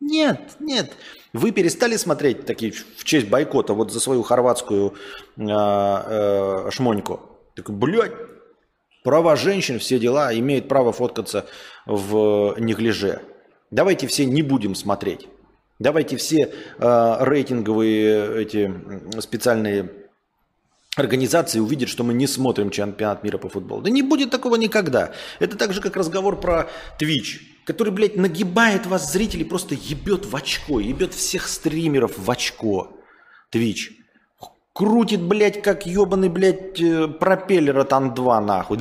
[0.01, 0.91] нет, нет.
[1.33, 4.95] Вы перестали смотреть такие в честь бойкота вот за свою хорватскую
[5.37, 7.21] э, э, шмоньку?
[7.55, 8.15] Так, блядь,
[9.05, 11.47] права женщин, все дела, имеет право фоткаться
[11.87, 13.21] в неглиже.
[13.71, 15.29] Давайте все не будем смотреть.
[15.79, 18.73] Давайте все э, рейтинговые эти
[19.21, 19.91] специальные
[20.97, 23.83] организации увидят, что мы не смотрим чемпионат мира по футболу.
[23.83, 25.13] Да не будет такого никогда.
[25.39, 26.69] Это так же, как разговор про
[27.01, 32.97] Twitch, который, блядь, нагибает вас, зрителей, просто ебет в очко, ебет всех стримеров в очко.
[33.53, 33.93] Twitch.
[34.73, 38.79] Крутит, блядь, как ебаный, блядь, э, пропеллер от Ан-2, нахуй.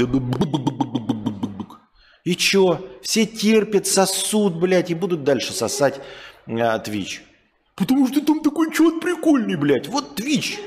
[2.24, 2.86] И чё?
[3.02, 6.02] Все терпят, сосут, блядь, и будут дальше сосать а,
[6.48, 7.20] Twitch.
[7.76, 9.88] Потому что там такой чат прикольный, блядь.
[9.88, 10.58] Вот Twitch.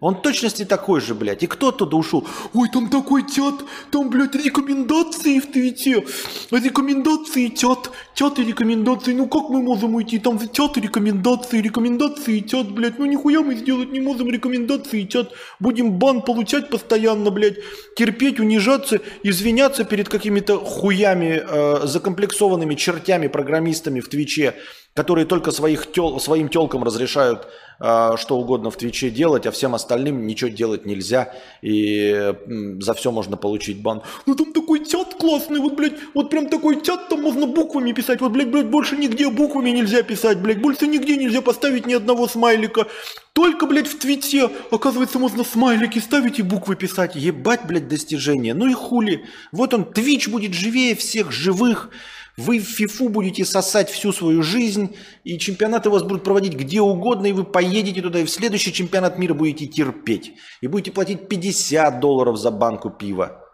[0.00, 1.42] Он точности такой же, блядь.
[1.42, 2.26] И кто туда ушел?
[2.52, 3.54] Ой, там такой тят,
[3.90, 6.04] там, блядь, рекомендации в Твите.
[6.50, 9.14] Рекомендации, тят, тят и рекомендации.
[9.14, 10.18] Ну как мы можем уйти?
[10.18, 12.98] Там тят и рекомендации, рекомендации, тят, блядь.
[12.98, 15.32] Ну нихуя мы сделать не можем рекомендации, тят.
[15.60, 17.56] Будем бан получать постоянно, блядь.
[17.96, 24.54] Терпеть, унижаться, извиняться перед какими-то хуями, э, закомплексованными чертями, программистами в Твиче
[24.96, 27.46] которые только своих тел, своим телкам разрешают
[27.78, 32.34] э, что угодно в Твиче делать, а всем остальным ничего делать нельзя, и э,
[32.80, 34.02] за все можно получить бан.
[34.24, 38.22] Ну там такой тят классный, вот, блядь, вот прям такой тят, там можно буквами писать,
[38.22, 42.26] вот, блядь, блядь, больше нигде буквами нельзя писать, блядь, больше нигде нельзя поставить ни одного
[42.26, 42.86] смайлика.
[43.34, 47.16] Только, блядь, в Твите, оказывается, можно смайлики ставить и буквы писать.
[47.16, 48.54] Ебать, блядь, достижение.
[48.54, 49.26] Ну и хули.
[49.52, 51.90] Вот он, Твич будет живее всех живых.
[52.36, 54.94] Вы в фифу будете сосать всю свою жизнь,
[55.24, 59.18] и чемпионаты вас будут проводить где угодно, и вы поедете туда, и в следующий чемпионат
[59.18, 60.34] мира будете терпеть.
[60.60, 63.45] И будете платить 50 долларов за банку пива.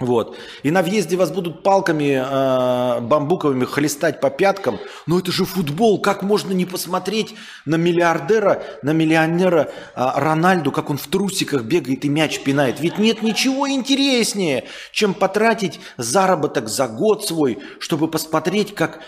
[0.00, 0.36] Вот.
[0.64, 4.80] И на въезде вас будут палками э, бамбуковыми хлестать по пяткам.
[5.06, 6.02] Но это же футбол.
[6.02, 12.04] Как можно не посмотреть на миллиардера, на миллионера э, Рональду, как он в трусиках бегает
[12.04, 12.80] и мяч пинает?
[12.80, 19.00] Ведь нет ничего интереснее, чем потратить заработок за год свой, чтобы посмотреть, как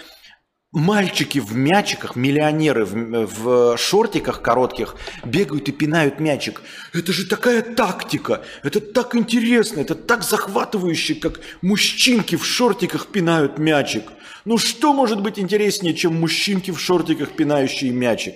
[0.77, 6.61] Мальчики в мячиках, миллионеры в, в шортиках коротких бегают и пинают мячик.
[6.93, 13.57] Это же такая тактика, это так интересно, это так захватывающе, как мужчинки в шортиках пинают
[13.57, 14.05] мячик.
[14.45, 18.35] Ну что может быть интереснее, чем мужчинки в шортиках, пинающие мячик?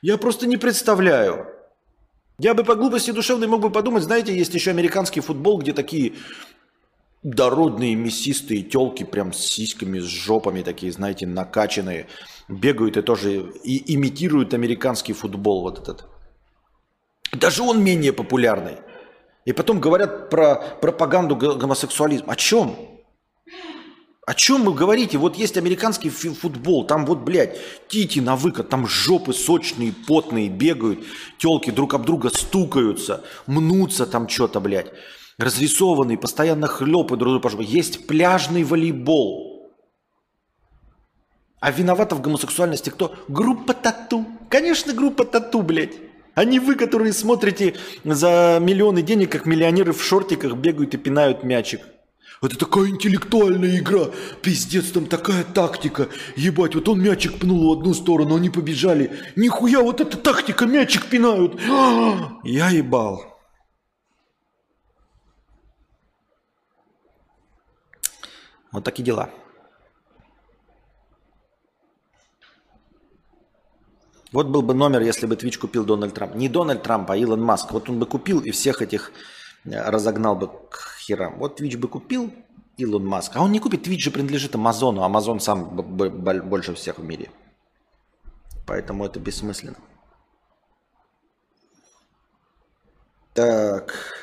[0.00, 1.46] Я просто не представляю.
[2.38, 6.14] Я бы по глупости душевной мог бы подумать, знаете, есть еще американский футбол, где такие
[7.22, 12.08] дородные мясистые телки прям с сиськами, с жопами такие, знаете, накачанные,
[12.48, 16.06] бегают и тоже и имитируют американский футбол вот этот.
[17.32, 18.76] Даже он менее популярный.
[19.44, 22.32] И потом говорят про пропаганду гомосексуализма.
[22.32, 22.76] О чем?
[24.24, 25.18] О чем вы говорите?
[25.18, 27.58] Вот есть американский футбол, там вот, блядь,
[27.88, 31.00] тити на выкат, там жопы сочные, потные бегают,
[31.38, 34.92] телки друг об друга стукаются, мнутся там что-то, блядь
[35.42, 37.62] разрисованный, постоянно хлепают друг друга.
[37.62, 39.72] Есть пляжный волейбол.
[41.60, 43.14] А виновата в гомосексуальности кто?
[43.28, 44.26] Группа тату.
[44.48, 45.94] Конечно, группа тату, блядь.
[46.34, 47.74] А не вы, которые смотрите
[48.04, 51.82] за миллионы денег, как миллионеры в шортиках бегают и пинают мячик.
[52.42, 54.06] Это такая интеллектуальная игра.
[54.42, 56.08] Пиздец, там такая тактика.
[56.34, 59.12] Ебать, вот он мячик пнул в одну сторону, они побежали.
[59.36, 61.60] Нихуя, вот эта тактика, мячик пинают.
[62.42, 63.31] Я ебал.
[68.72, 69.30] Вот такие дела.
[74.32, 76.34] Вот был бы номер, если бы Twitch купил Дональд Трамп.
[76.34, 77.70] Не Дональд Трамп, а Илон Маск.
[77.70, 79.12] Вот он бы купил и всех этих
[79.64, 81.38] э, разогнал бы к херам.
[81.38, 82.32] Вот Twitch бы купил,
[82.78, 83.36] Илон Маск.
[83.36, 85.02] А он не купит, Twitch же принадлежит Амазону.
[85.02, 87.30] Амазон сам больше всех в мире.
[88.66, 89.76] Поэтому это бессмысленно.
[93.34, 94.21] Так.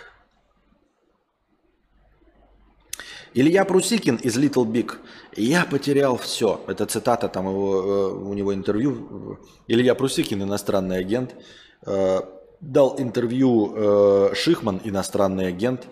[3.33, 4.93] Илья Прусикин из Little Big.
[5.35, 6.61] Я потерял все.
[6.67, 9.39] Это цитата там его, э, у него интервью.
[9.67, 11.35] Илья Прусикин, иностранный агент,
[11.85, 12.21] э,
[12.59, 15.87] дал интервью э, Шихман, иностранный агент,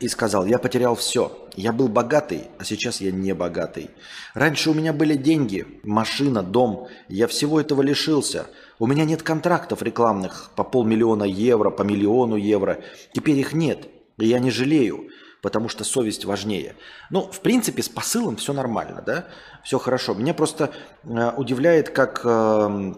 [0.00, 1.30] и сказал, я потерял все.
[1.54, 3.90] Я был богатый, а сейчас я не богатый.
[4.32, 6.88] Раньше у меня были деньги, машина, дом.
[7.08, 8.46] Я всего этого лишился.
[8.78, 12.80] У меня нет контрактов рекламных по полмиллиона евро, по миллиону евро.
[13.12, 13.88] Теперь их нет.
[14.18, 15.08] И я не жалею,
[15.42, 16.76] потому что совесть важнее.
[17.10, 19.26] Ну, в принципе, с посылом все нормально, да?
[19.62, 20.14] Все хорошо.
[20.14, 20.72] Меня просто
[21.02, 22.94] э, удивляет, как э,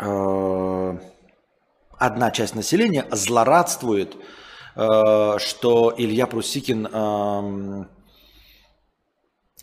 [0.00, 0.98] э,
[1.98, 4.16] одна часть населения злорадствует,
[4.76, 7.84] э, что Илья Прусикин э,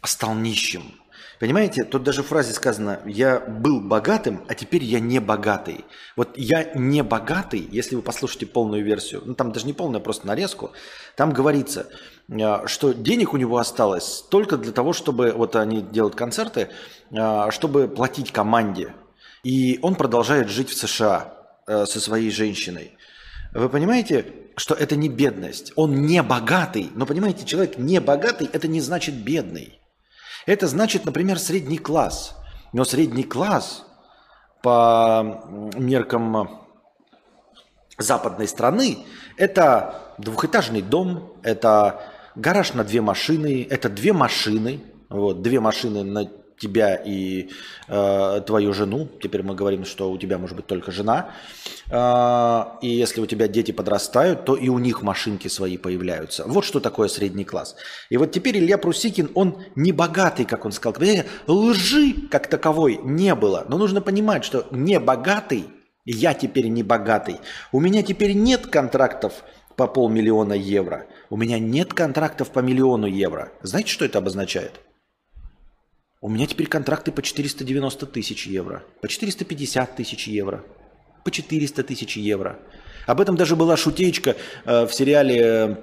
[0.03, 1.00] стал нищим.
[1.41, 5.85] Понимаете, тут даже в фразе сказано, я был богатым, а теперь я не богатый.
[6.15, 10.03] Вот я не богатый, если вы послушаете полную версию, ну там даже не полную, а
[10.03, 10.69] просто нарезку,
[11.15, 11.87] там говорится,
[12.29, 16.69] э, что денег у него осталось только для того, чтобы, вот они делают концерты,
[17.09, 18.93] э, чтобы платить команде.
[19.43, 21.33] И он продолжает жить в США
[21.65, 22.95] э, со своей женщиной.
[23.51, 24.27] Вы понимаете,
[24.57, 25.73] что это не бедность.
[25.75, 26.91] Он не богатый.
[26.93, 29.80] Но понимаете, человек не богатый, это не значит бедный.
[30.45, 32.35] Это значит, например, средний класс.
[32.73, 33.85] Но средний класс
[34.61, 35.43] по
[35.75, 36.61] меркам
[37.97, 39.05] западной страны–
[39.37, 42.01] это двухэтажный дом, это
[42.35, 46.29] гараж на две машины, это две машины, вот, две машины на
[46.61, 47.49] тебя и
[47.87, 49.09] э, твою жену.
[49.21, 51.31] Теперь мы говорим, что у тебя может быть только жена.
[51.89, 56.43] Э, и если у тебя дети подрастают, то и у них машинки свои появляются.
[56.45, 57.75] Вот что такое средний класс.
[58.09, 60.93] И вот теперь Илья Прусикин, он не богатый, как он сказал.
[60.93, 63.65] Понимаете, лжи как таковой не было.
[63.67, 65.65] Но нужно понимать, что не богатый,
[66.05, 67.37] я теперь не богатый.
[67.71, 69.43] У меня теперь нет контрактов
[69.75, 71.07] по полмиллиона евро.
[71.29, 73.51] У меня нет контрактов по миллиону евро.
[73.63, 74.79] Знаете, что это обозначает?
[76.23, 80.63] У меня теперь контракты по 490 тысяч евро, по 450 тысяч евро,
[81.25, 82.59] по 400 тысяч евро.
[83.07, 85.79] Об этом даже была шутечка э, в сериале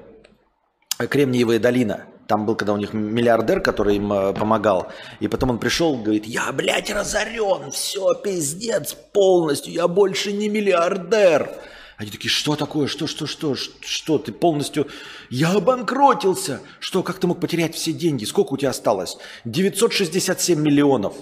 [1.01, 2.05] э, «Кремниевая долина».
[2.29, 4.93] Там был, когда у них миллиардер, который им э, помогал.
[5.19, 11.51] И потом он пришел, говорит, я, блядь, разорен, все, пиздец, полностью, я больше не миллиардер.
[11.99, 14.87] Они такие, что такое, что, что, что, что, ты полностью...
[15.31, 16.63] Я обанкротился.
[16.79, 18.25] Что, как ты мог потерять все деньги?
[18.25, 19.17] Сколько у тебя осталось?
[19.45, 21.17] 967 миллионов.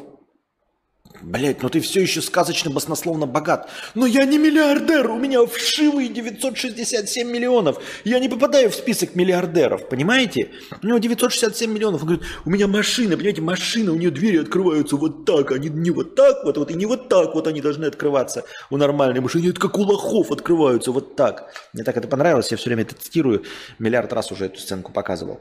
[1.23, 3.71] Блять, ну ты все еще сказочно баснословно богат.
[3.95, 7.83] Но я не миллиардер, у меня вшивые 967 миллионов.
[8.05, 10.51] Я не попадаю в список миллиардеров, понимаете?
[10.83, 12.03] У него 967 миллионов.
[12.03, 15.91] Он говорит, у меня машина, понимаете, машина, у нее двери открываются вот так, они не
[15.91, 19.49] вот так вот, вот и не вот так вот они должны открываться у нормальной машины.
[19.49, 21.53] Это как у лохов открываются вот так.
[21.73, 23.45] Мне так это понравилось, я все время это цитирую.
[23.79, 25.41] Миллиард раз уже эту сценку показывал.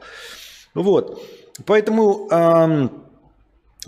[0.74, 1.22] Вот.
[1.64, 2.28] Поэтому...
[2.30, 3.05] Эм,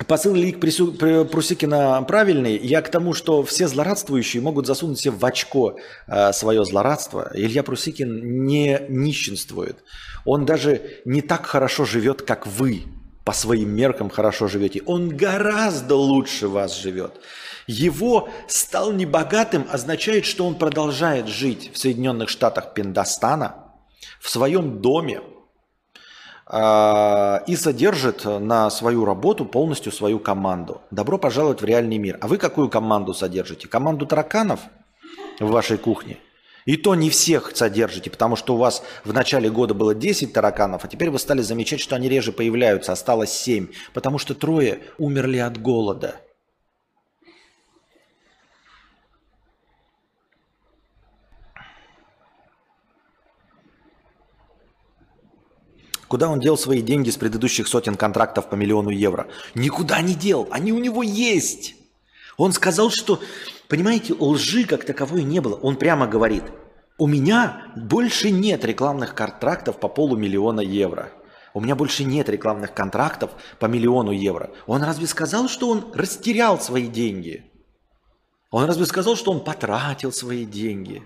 [0.07, 2.57] Посыл Лик Прусикина правильный.
[2.57, 7.31] Я к тому, что все злорадствующие могут засунуть себе в очко э, свое злорадство.
[7.35, 9.79] Илья Прусикин не нищенствует.
[10.25, 12.85] Он даже не так хорошо живет, как вы
[13.25, 14.83] по своим меркам хорошо живете.
[14.87, 17.21] Он гораздо лучше вас живет.
[17.67, 23.75] Его стал небогатым означает, что он продолжает жить в Соединенных Штатах Пиндостана,
[24.21, 25.21] в своем доме,
[26.51, 30.81] и содержит на свою работу полностью свою команду.
[30.91, 32.17] Добро пожаловать в реальный мир.
[32.23, 33.69] А вы какую команду содержите?
[33.69, 34.61] Команду тараканов
[35.41, 36.17] в вашей кухне?
[36.65, 40.85] И то не всех содержите, потому что у вас в начале года было 10 тараканов,
[40.85, 45.39] а теперь вы стали замечать, что они реже появляются, осталось 7, потому что трое умерли
[45.39, 46.17] от голода–
[56.09, 59.29] Куда он дел свои деньги с предыдущих сотен контрактов по миллиону евро?
[59.55, 60.49] Никуда не дел.
[60.51, 61.77] Они у него есть.
[62.39, 63.21] Он сказал, что,
[63.69, 65.57] понимаете, лжи как таковой не было.
[65.57, 66.45] Он прямо говорит,
[66.97, 71.13] у меня больше нет рекламных контрактов по полумиллиона евро.
[71.53, 74.51] У меня больше нет рекламных контрактов по миллиону евро.
[74.67, 77.45] Он разве сказал, что он растерял свои деньги?
[78.51, 81.03] Он разве сказал, что он потратил свои деньги?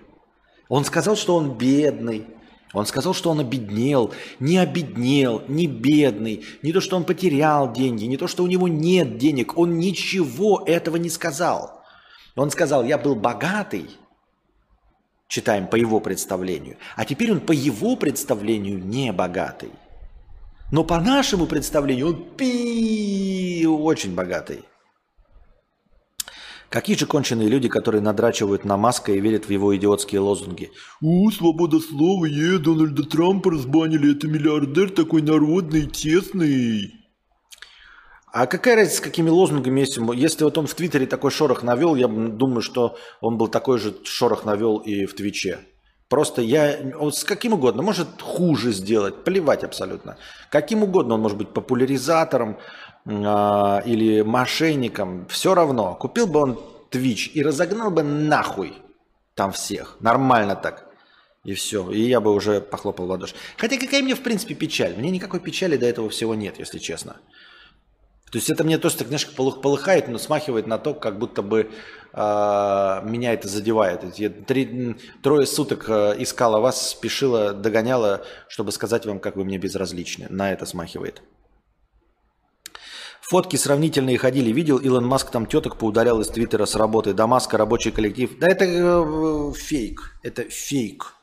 [0.69, 2.27] Он сказал, что он бедный.
[2.73, 8.05] Он сказал, что он обеднел, не обеднел, не бедный, не то, что он потерял деньги,
[8.05, 9.57] не то, что у него нет денег.
[9.57, 11.83] Он ничего этого не сказал.
[12.35, 13.89] Он сказал, я был богатый,
[15.33, 16.77] Читаем по его представлению.
[16.95, 19.71] А теперь он по его представлению не богатый.
[20.71, 24.63] Но по нашему представлению он пи очень богатый.
[26.73, 30.71] Какие же конченые люди, которые надрачивают на Маска и верят в его идиотские лозунги.
[31.03, 36.95] «О, свобода слова, е, Дональда Трампа разбанили, это миллиардер такой народный, честный».
[38.31, 39.99] А какая разница, с какими лозунгами есть?
[40.15, 43.93] Если вот он в Твиттере такой шорох навел, я думаю, что он был такой же
[44.03, 45.59] шорох навел и в Твиче.
[46.13, 50.17] Просто я вот с каким угодно, может хуже сделать, плевать абсолютно.
[50.51, 52.57] Каким угодно он может быть популяризатором
[53.05, 55.95] или мошенником, все равно.
[55.95, 58.73] Купил бы он Twitch и разогнал бы нахуй
[59.35, 59.97] там всех.
[59.99, 60.87] Нормально так.
[61.43, 61.91] И все.
[61.91, 63.35] И я бы уже похлопал в ладоши.
[63.57, 64.95] Хотя какая мне в принципе печаль?
[64.95, 67.17] Мне никакой печали до этого всего нет, если честно.
[68.31, 71.69] То есть это мне тоже так, знаешь, полыхает, но смахивает на то, как будто бы
[72.13, 74.17] э, меня это задевает.
[74.17, 79.59] Я три, трое суток э, искала вас, спешила, догоняла, чтобы сказать вам, как вы мне
[79.59, 80.25] безразличны.
[80.29, 81.21] На это смахивает.
[83.23, 84.51] Фотки сравнительные ходили.
[84.51, 87.13] Видел, Илон Маск там теток поударял из Твиттера с работы.
[87.13, 88.37] Дамаска, рабочий коллектив.
[88.37, 90.17] Да это э, фейк.
[90.23, 91.13] Это фейк.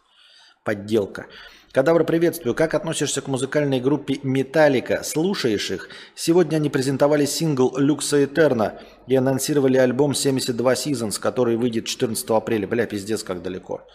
[0.64, 1.26] Подделка.
[1.72, 2.54] Кадавр, приветствую.
[2.54, 5.02] Как относишься к музыкальной группе Металлика?
[5.04, 5.90] Слушаешь их?
[6.14, 12.66] Сегодня они презентовали сингл «Люкса Этерна» и анонсировали альбом «72 Seasons», который выйдет 14 апреля.
[12.66, 13.86] Бля, пиздец, как далеко.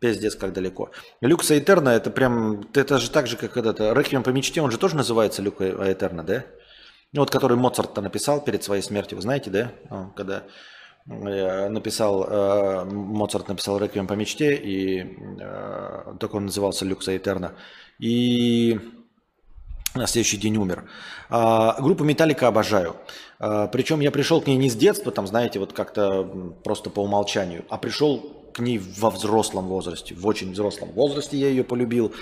[0.00, 0.90] Пиздец, как далеко.
[1.20, 4.78] Люкса Этерна, это прям, это же так же, как этот «Реквием по мечте», он же
[4.78, 6.44] тоже называется Люка Этерна, да?
[7.14, 9.72] Вот, который Моцарт-то написал перед своей смертью, вы знаете, да?
[10.16, 10.44] Когда
[11.08, 17.54] Э, написал, э, Моцарт написал «Реквием по мечте», и э, так он назывался «Люкса Этерна».
[17.98, 18.78] И
[19.94, 20.84] на следующий день умер.
[21.28, 22.96] А, группу «Металлика» обожаю.
[23.38, 26.24] А, причем я пришел к ней не с детства, там, знаете, вот как-то
[26.64, 31.48] просто по умолчанию, а пришел к ней во взрослом возрасте, в очень взрослом возрасте я
[31.48, 32.14] ее полюбил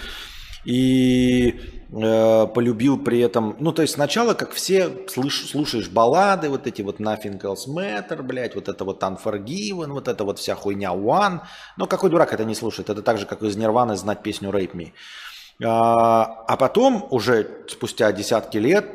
[0.65, 6.67] и э, полюбил при этом, ну то есть сначала, как все, слыш, слушаешь баллады, вот
[6.67, 10.91] эти вот Nothing Else Matter, блядь, вот это вот Unforgiven, вот это вот вся хуйня
[10.91, 11.41] One,
[11.77, 14.73] но какой дурак это не слушает, это так же, как из Нирваны знать песню Rape
[14.73, 14.93] Me.
[15.63, 18.87] А, а потом, уже спустя десятки лет,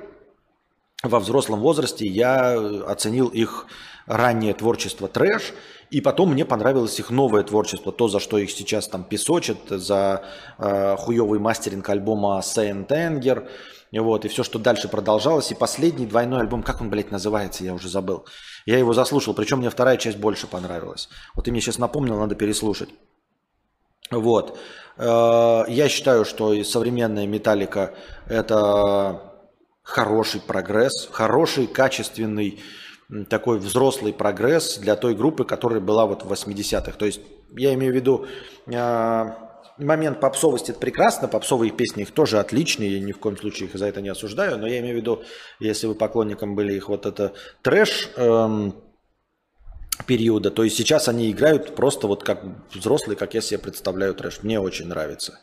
[1.03, 2.57] во взрослом возрасте я
[2.87, 3.67] оценил их
[4.07, 5.53] раннее творчество трэш,
[5.89, 10.23] и потом мне понравилось их новое творчество, то, за что их сейчас там песочат, за
[10.57, 13.47] э, хуевый мастеринг альбома Saint Anger,
[13.91, 15.51] вот, и все, что дальше продолжалось.
[15.51, 18.25] И последний двойной альбом, как он, блядь, называется, я уже забыл.
[18.65, 21.09] Я его заслушал, причем мне вторая часть больше понравилась.
[21.33, 22.89] Вот ты мне сейчас напомнил, надо переслушать.
[24.11, 24.57] Вот.
[24.97, 27.93] Э, я считаю, что современная металлика–
[28.27, 29.21] это
[29.83, 32.61] хороший прогресс, хороший, качественный
[33.29, 36.93] такой взрослый прогресс для той группы, которая была вот в 80-х.
[36.93, 37.21] То есть
[37.55, 38.25] я имею в виду
[38.65, 39.33] э,
[39.77, 43.75] момент попсовости это прекрасно, попсовые песни их тоже отличные, я ни в коем случае их
[43.75, 45.23] за это не осуждаю, но я имею в виду,
[45.59, 48.75] если вы поклонником были их вот это трэш эм,
[50.07, 52.43] периода, то есть сейчас они играют просто вот как
[52.73, 54.43] взрослые, как я себе представляю трэш.
[54.43, 55.39] Мне очень нравится.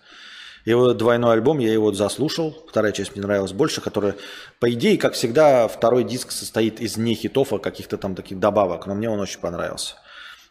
[0.65, 2.57] Его двойной альбом, я его заслушал.
[2.69, 4.15] Вторая часть мне нравилась больше, которая,
[4.61, 8.87] по идее, как всегда, второй диск состоит из не хитов, а каких-то там таких добавок.
[8.87, 9.97] Но мне он очень понравился.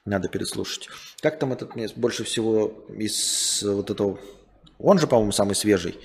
[0.06, 0.90] Надо переслушать.
[1.22, 4.20] Как там этот мне больше всего из вот этого...
[4.80, 6.00] Он же, по-моему, самый свежий.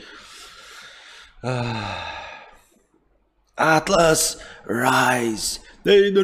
[3.57, 5.61] Atlas Rise.
[5.85, 6.23] Эй, на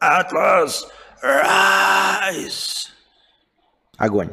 [0.00, 0.84] Atlas
[1.22, 2.88] Rise!
[3.96, 4.30] Огонь.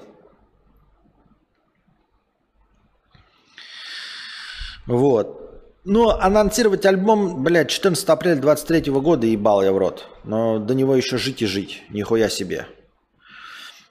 [4.88, 5.40] Вот.
[5.86, 10.08] Ну, анонсировать альбом, блядь, 14 апреля 23 года ебал я в рот.
[10.24, 11.84] Но до него еще жить и жить.
[11.90, 12.66] Нихуя себе.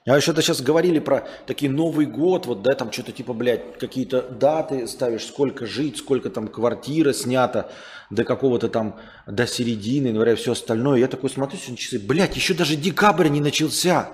[0.05, 4.21] А что-то сейчас говорили про такие Новый год, вот, да, там что-то типа, блядь, какие-то
[4.21, 7.69] даты ставишь, сколько жить, сколько там квартира снята,
[8.09, 8.97] до какого-то там,
[9.27, 10.99] до середины января, все остальное.
[10.99, 14.09] Я такой смотрю сегодня часы, блядь, еще даже декабрь не начался.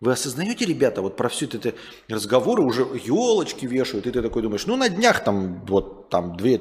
[0.00, 1.74] Вы осознаете, ребята, вот про все это
[2.08, 6.58] разговоры уже елочки вешают, и ты такой думаешь, ну на днях там вот там две,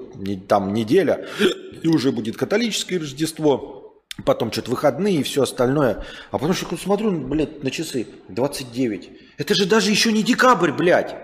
[0.47, 1.27] там неделя,
[1.83, 3.76] и уже будет католическое Рождество,
[4.25, 6.03] потом что-то выходные и все остальное.
[6.31, 9.09] А потом что смотрю, блядь, на часы, 29.
[9.37, 11.15] Это же даже еще не декабрь, блядь.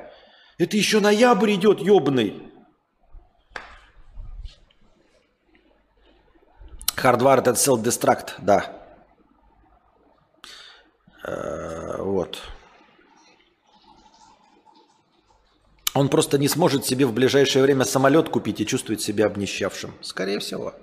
[0.57, 2.41] Это еще ноябрь идет, ебаный.
[6.95, 8.71] Hardware это self-destruct, да.
[11.25, 12.39] Э, вот.
[15.93, 19.93] Он просто не сможет себе в ближайшее время самолет купить и чувствовать себя обнищавшим.
[20.01, 20.73] Скорее всего.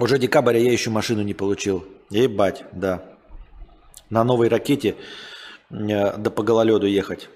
[0.00, 1.84] Уже декабря я еще машину не получил.
[2.08, 3.04] Ебать, да.
[4.08, 4.96] На новой ракете
[5.70, 7.28] э, до по гололеду ехать.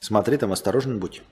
[0.00, 1.22] Смотри там, осторожно будь.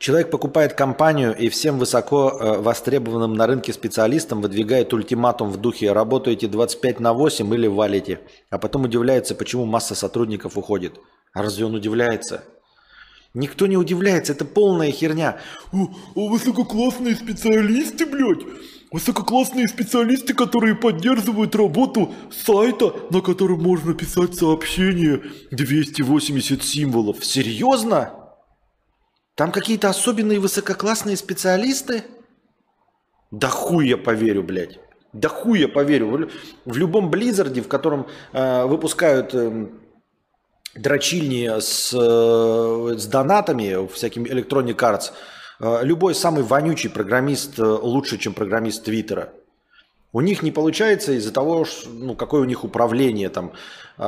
[0.00, 5.92] Человек покупает компанию и всем высоко э, востребованным на рынке специалистам выдвигает ультиматум в духе
[5.92, 8.18] «работаете 25 на 8 или валите»,
[8.50, 10.98] а потом удивляется, почему масса сотрудников уходит.
[11.32, 12.42] А разве он удивляется?
[13.38, 15.38] Никто не удивляется, это полная херня.
[15.72, 18.44] О, о, высококлассные специалисты, блядь.
[18.90, 25.22] Высококлассные специалисты, которые поддерживают работу сайта, на котором можно писать сообщения
[25.52, 27.24] 280 символов.
[27.24, 28.12] Серьезно?
[29.36, 32.02] Там какие-то особенные высококлассные специалисты?
[33.30, 34.80] Да хуй я поверю, блядь.
[35.12, 36.28] Да хуй я поверю.
[36.64, 39.68] В любом Blizzard е, в котором э, выпускают э,
[40.80, 45.12] дрочильни с, э, с донатами, всякими Electronic Arts,
[45.60, 49.30] э, любой самый вонючий программист э, лучше, чем программист Твиттера.
[50.12, 53.52] У них не получается из-за того, ну, какое у них управление, там,
[53.98, 54.02] э,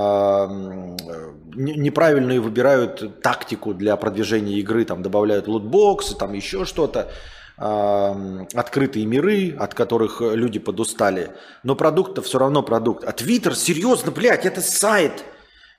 [1.55, 7.11] неправильно выбирают тактику для продвижения игры, там, добавляют лутбоксы, там, еще что-то,
[7.59, 11.33] открытые миры, от которых люди подустали.
[11.63, 13.05] Но продукт-то все равно продукт.
[13.05, 15.23] А Твиттер, серьезно, блядь, это сайт,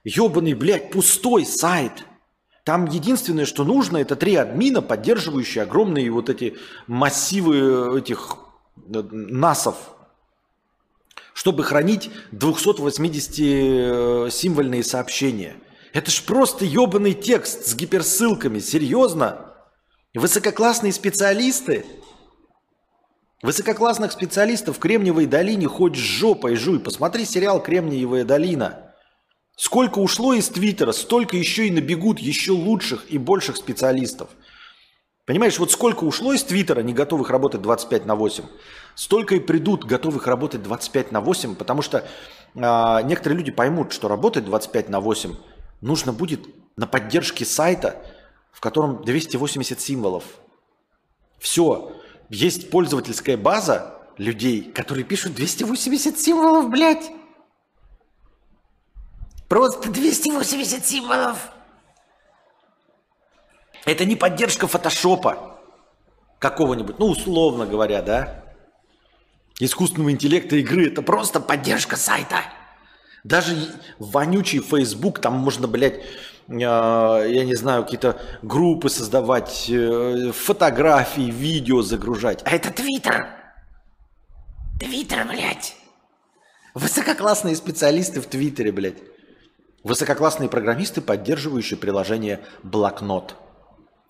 [0.03, 2.03] ебаный, блядь, пустой сайт.
[2.63, 8.37] Там единственное, что нужно, это три админа, поддерживающие огромные вот эти массивы этих
[8.93, 9.77] э, насов,
[11.33, 15.55] чтобы хранить 280-символьные сообщения.
[15.93, 18.59] Это ж просто ебаный текст с гиперссылками.
[18.59, 19.55] Серьезно?
[20.13, 21.85] Высококлассные специалисты?
[23.41, 26.79] Высококлассных специалистов в Кремниевой долине хоть жопой жуй.
[26.79, 28.90] Посмотри сериал «Кремниевая долина».
[29.61, 34.29] Сколько ушло из Твиттера, столько еще и набегут еще лучших и больших специалистов.
[35.27, 38.43] Понимаешь, вот сколько ушло из Твиттера, не готовых работать 25 на 8,
[38.95, 44.07] столько и придут готовых работать 25 на 8, потому что э, некоторые люди поймут, что
[44.07, 45.35] работать 25 на 8
[45.81, 46.41] нужно будет
[46.75, 48.03] на поддержке сайта,
[48.51, 50.23] в котором 280 символов.
[51.37, 51.91] Все.
[52.29, 57.11] Есть пользовательская база людей, которые пишут 280 символов, блядь.
[59.51, 61.51] Просто 280 символов.
[63.83, 65.59] Это не поддержка фотошопа
[66.39, 68.45] какого-нибудь, ну, условно говоря, да?
[69.59, 70.87] Искусственного интеллекта игры.
[70.87, 72.37] Это просто поддержка сайта.
[73.25, 73.57] Даже
[73.99, 75.99] вонючий Facebook, там можно, блядь,
[76.47, 82.41] э, я не знаю, какие-то группы создавать, э, фотографии, видео загружать.
[82.45, 83.27] А это Твиттер.
[84.79, 85.75] Твиттер, блядь.
[86.73, 89.10] Высококлассные специалисты в Твиттере, блядь.
[89.83, 93.35] Высококлассные программисты, поддерживающие приложение Блокнот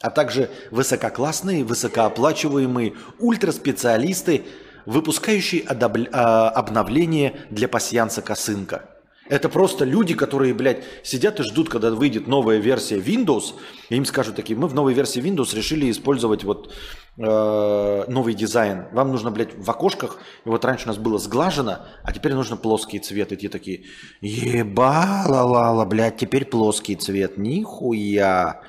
[0.01, 4.43] а также высококлассные, высокооплачиваемые ультраспециалисты,
[4.86, 5.63] выпускающие.
[5.63, 8.89] А, обновления для пасьянца косынка.
[9.30, 13.53] Это просто люди, которые, блядь, сидят и ждут, когда выйдет новая версия Windows,
[13.89, 16.74] и им скажут такие, мы в новой версии Windows решили использовать вот
[17.18, 18.86] новый дизайн.
[18.93, 22.57] Вам нужно, блядь, в окошках, и вот раньше у нас было сглажено, а теперь нужно
[22.57, 23.32] плоский цвет.
[23.32, 23.84] И те такие,
[24.22, 27.38] ебала-лала, блядь, теперь плоский цвет.
[27.38, 28.62] Нихуя.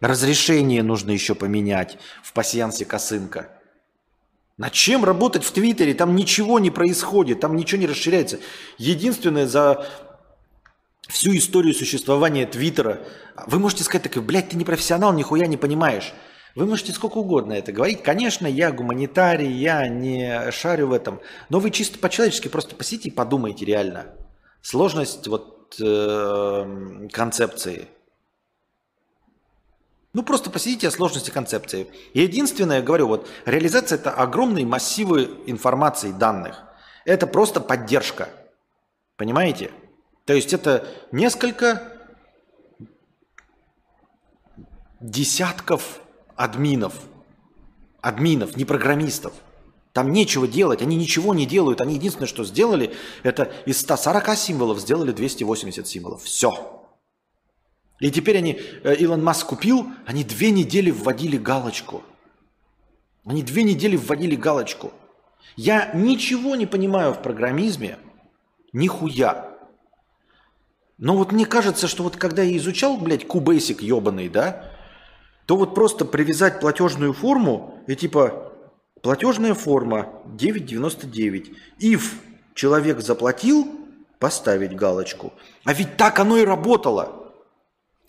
[0.00, 3.50] Разрешение нужно еще поменять в пассиансе косынка.
[4.56, 5.94] На чем работать в Твиттере?
[5.94, 8.38] Там ничего не происходит, там ничего не расширяется.
[8.76, 9.86] Единственное, за
[11.08, 13.00] всю историю существования Твиттера,
[13.46, 16.12] вы можете сказать, так, блядь, ты не профессионал, нихуя не понимаешь.
[16.54, 18.02] Вы можете сколько угодно это говорить.
[18.02, 21.20] Конечно, я гуманитарий, я не шарю в этом.
[21.48, 24.06] Но вы чисто по-человечески просто посидите и подумайте реально.
[24.62, 27.88] Сложность вот э, концепции–
[30.14, 31.86] ну, просто посидите о сложности концепции.
[32.14, 36.64] единственное, говорю, вот реализация– это огромные массивы информации, данных.
[37.04, 38.28] Это просто поддержка.
[39.16, 39.70] Понимаете?
[40.24, 42.00] То есть это несколько
[45.00, 46.00] десятков
[46.38, 46.94] админов.
[48.00, 49.34] Админов, не программистов.
[49.92, 51.80] Там нечего делать, они ничего не делают.
[51.80, 56.22] Они единственное, что сделали, это из 140 символов сделали 280 символов.
[56.22, 56.86] Все.
[58.00, 62.04] И теперь они, э, Илон Маск купил, они две недели вводили галочку.
[63.24, 64.92] Они две недели вводили галочку.
[65.56, 67.98] Я ничего не понимаю в программизме,
[68.72, 69.58] нихуя.
[70.98, 74.77] Но вот мне кажется, что вот когда я изучал, блядь, кубейсик ебаный, да,
[75.48, 78.52] то вот просто привязать платежную форму и типа
[79.02, 81.56] платежная форма 9.99.
[81.80, 82.02] If
[82.52, 83.66] человек заплатил,
[84.18, 85.32] поставить галочку.
[85.64, 87.32] А ведь так оно и работало.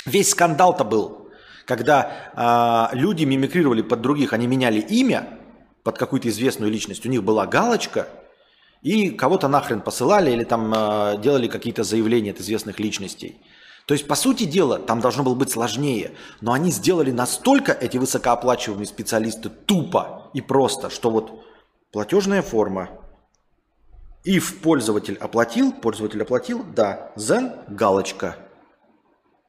[0.06, 1.30] Весь скандал-то был,
[1.64, 5.40] когда э, люди мимикрировали под других, они меняли имя
[5.84, 8.10] под какую-то известную личность, у них была галочка,
[8.82, 13.38] и кого-то нахрен посылали или там э, делали какие-то заявления от известных личностей.
[13.90, 16.12] То есть, по сути дела, там должно было быть сложнее.
[16.42, 21.44] Но они сделали настолько, эти высокооплачиваемые специалисты, тупо и просто, что вот
[21.92, 22.92] платежная форма,
[24.24, 28.36] if пользователь оплатил, пользователь оплатил, да, then галочка.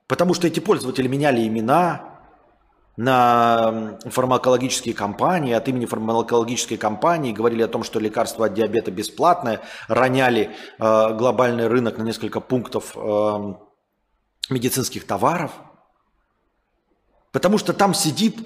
[0.09, 2.07] Потому что эти пользователи меняли имена,
[2.97, 9.61] на фармакологические компании, от имени фармакологической компании говорили о том, что лекарство от диабета бесплатное,
[9.89, 13.55] роняли э, глобальный рынок на несколько пунктов э,
[14.51, 15.53] медицинских товаров.
[17.33, 18.37] Потому что там сидит,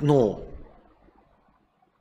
[0.00, 0.44] ну,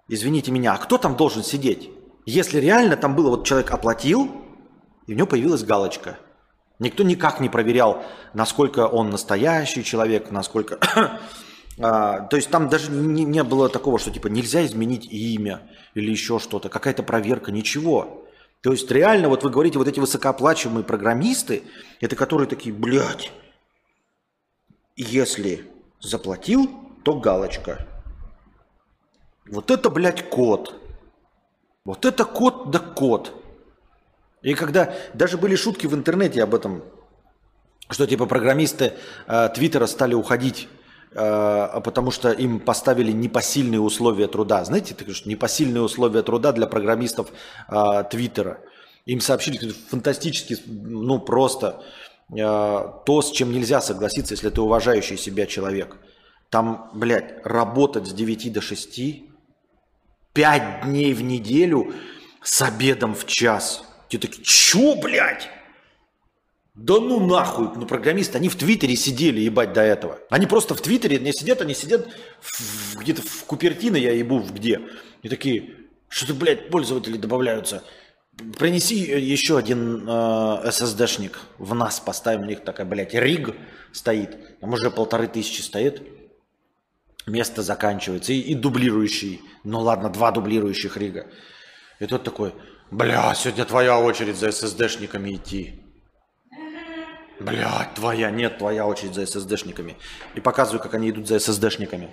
[0.07, 1.89] извините меня, а кто там должен сидеть?
[2.25, 4.31] Если реально там было, вот человек оплатил,
[5.05, 6.17] и у него появилась галочка–
[6.79, 8.03] Никто никак не проверял,
[8.33, 10.77] насколько он настоящий человек, насколько...
[11.79, 15.61] а, то есть там даже не, не было такого, что типа нельзя изменить имя
[15.95, 18.26] или еще что-то, какая-то проверка, ничего.
[18.67, 21.63] То есть реально, вот вы говорите, вот эти высокооплачиваемые программисты,
[22.01, 23.31] это которые такие, блядь,
[24.97, 25.65] если
[26.01, 26.69] заплатил,
[27.05, 27.87] то галочка.
[29.49, 30.75] Вот это, блядь, код.
[31.85, 33.41] Вот это код да код.
[34.41, 36.83] И когда даже были шутки в интернете об этом,
[37.89, 38.95] что типа программисты
[39.27, 40.67] э, Твиттера стали уходить,
[41.13, 44.63] потому что им поставили непосильные условия труда.
[44.65, 47.31] Знаете, так что непосильные условия труда для программистов
[47.69, 48.59] э, Твиттера.
[49.05, 51.83] Им сообщили фантастически, ну просто
[52.31, 55.97] э, то, с чем нельзя согласиться, если ты уважающий себя человек.
[56.49, 59.23] Там, блядь, работать с 9 до 6,
[60.33, 61.93] 5 дней в неделю
[62.41, 65.49] с обедом в час– те такие, чё, блядь?
[66.77, 70.19] Да ну нахуй, ну программисты, они в Твиттере сидели, ебать, до этого.
[70.29, 72.07] Они просто в Твиттере не сидят, они сидят
[72.95, 74.81] где-то в Купертино, я ебу, в где.
[75.23, 75.73] И такие,
[76.07, 77.83] что-то, блядь, пользователи добавляются.
[78.59, 80.11] Принеси еще один э,
[80.67, 83.55] SSD-шник в нас, поставим, у них такая, блядь, риг
[83.91, 84.59] стоит.
[84.59, 86.03] Там уже полторы тысячи стоит.
[87.25, 88.33] Место заканчивается.
[88.33, 89.41] И, и дублирующий.
[89.63, 91.25] Ну ладно, два дублирующих рига.
[91.99, 92.53] И тот такой,
[92.91, 95.81] Бля, сегодня твоя очередь за ССДшниками идти.
[97.39, 99.95] Бля, твоя, нет, твоя очередь за ССДшниками.
[100.35, 102.09] И показываю, как они идут за ССДшниками.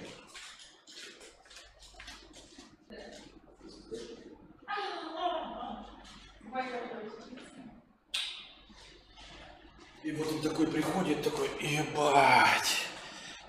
[10.03, 12.85] И вот он такой приходит, такой, ебать,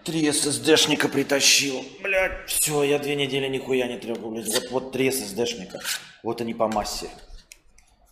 [0.06, 1.84] три ССДшника притащил.
[2.02, 4.48] Блядь, все, я две недели нихуя не трогал, блядь.
[4.48, 5.82] Вот, вот три ССДшника.
[6.24, 7.10] Вот они по массе.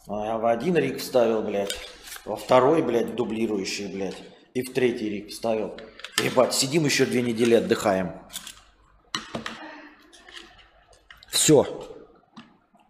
[0.07, 1.73] А я в один рик вставил, блядь.
[2.25, 4.21] Во второй, блядь, дублирующий, блядь.
[4.53, 5.75] И в третий рик вставил.
[6.23, 8.13] Ебать, сидим еще две недели, отдыхаем.
[11.29, 11.89] Все.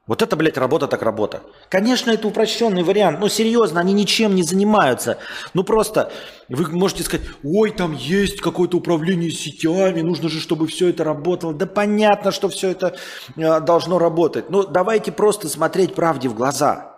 [0.06, 1.42] Вот это, блядь, работа так работа.
[1.70, 5.18] Конечно, это упрощенный вариант, но серьезно, они ничем не занимаются.
[5.54, 6.12] Ну просто
[6.50, 11.54] вы можете сказать, ой, там есть какое-то управление сетями, нужно же, чтобы все это работало.
[11.54, 12.98] Да понятно, что все это
[13.38, 14.50] э, должно работать.
[14.50, 16.93] Но давайте просто смотреть правде в глаза.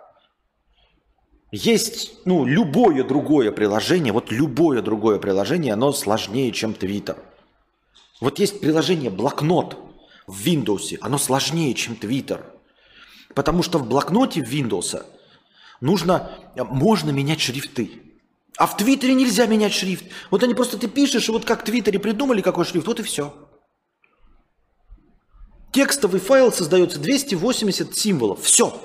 [1.56, 7.16] Есть, ну, любое другое приложение, вот любое другое приложение, оно сложнее, чем Twitter.
[8.20, 9.76] Вот есть приложение блокнот
[10.26, 12.44] в Windows, оно сложнее, чем Twitter–
[13.36, 15.04] Потому что в блокноте Windows
[15.82, 17.90] нужно, можно менять шрифты.
[18.56, 20.06] А в Твиттере нельзя менять шрифт.
[20.30, 23.02] Вот они просто ты пишешь, и вот как в Твиттере придумали какой шрифт, вот и
[23.02, 23.34] все.
[25.70, 28.40] Текстовый файл создается 280 символов.
[28.40, 28.80] Все.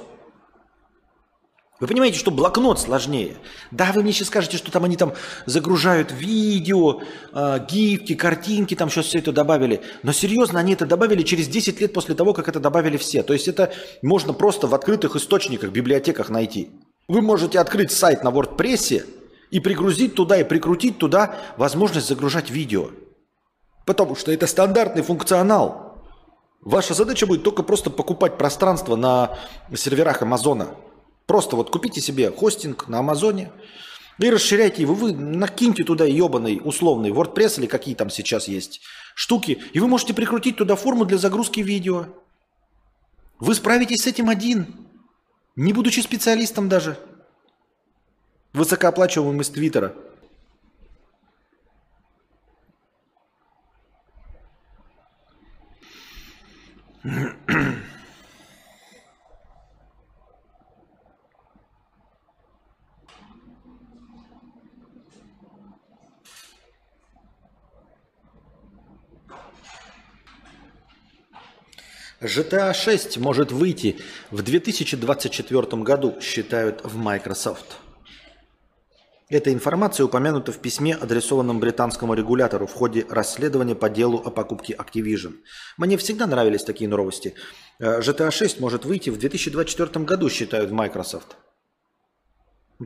[1.81, 3.37] Вы понимаете, что блокнот сложнее.
[3.71, 5.13] Да, вы мне сейчас скажете, что там они там
[5.47, 7.01] загружают видео,
[7.33, 9.81] э, гифки, картинки, там сейчас все это добавили.
[10.03, 13.23] Но серьезно, они это добавили через 10 лет после того, как это добавили все.
[13.23, 13.73] То есть это
[14.03, 16.69] можно просто в открытых источниках, библиотеках найти.
[17.07, 19.03] Вы можете открыть сайт на WordPress
[19.49, 22.91] и пригрузить туда, и прикрутить туда возможность загружать видео.
[23.87, 26.05] Потому что это стандартный функционал.
[26.61, 29.35] Ваша задача будет только просто покупать пространство на
[29.75, 30.67] серверах Амазона–
[31.31, 33.53] Просто вот купите себе хостинг на Амазоне
[34.17, 34.93] и расширяйте его.
[34.93, 38.81] Вы накиньте туда ебаный условный WordPress или какие там сейчас есть
[39.15, 42.07] штуки, и вы можете прикрутить туда форму для загрузки видео.
[43.39, 44.75] Вы справитесь с этим один,
[45.55, 46.99] не будучи специалистом даже,
[48.51, 49.95] высокооплачиваемым из Твиттера.
[57.05, 57.77] Mm-hmm.
[72.21, 73.97] GTA 6 может выйти
[74.29, 77.77] в 2024 году, считают в Microsoft.
[79.27, 84.73] Эта информация упомянута в письме, адресованном британскому регулятору в ходе расследования по делу о покупке
[84.75, 85.35] Activision.
[85.77, 87.33] Мне всегда нравились такие новости.
[87.79, 91.37] Э, GTA 6 может выйти в 2024 году, считают в Microsoft.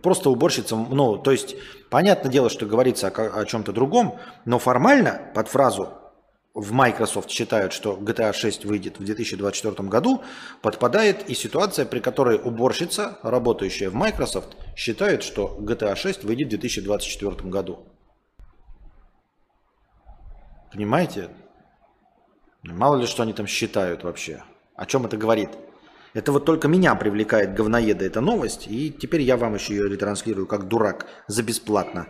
[0.01, 1.55] Просто уборщица, ну, то есть,
[1.89, 6.04] понятное дело, что говорится о, о чем-то другом, но формально под фразу
[6.55, 10.23] в Microsoft считают, что GTA 6 выйдет в 2024 году,
[10.61, 16.49] подпадает и ситуация, при которой уборщица, работающая в Microsoft, считает, что GTA 6 выйдет в
[16.51, 17.85] 2024 году.
[20.71, 21.29] Понимаете?
[22.63, 24.41] Мало ли, что они там считают вообще.
[24.75, 25.49] О чем это говорит?
[26.13, 30.47] Это вот только меня привлекает говноеда эта новость, и теперь я вам еще ее ретранслирую
[30.47, 32.07] как дурак за бесплатно.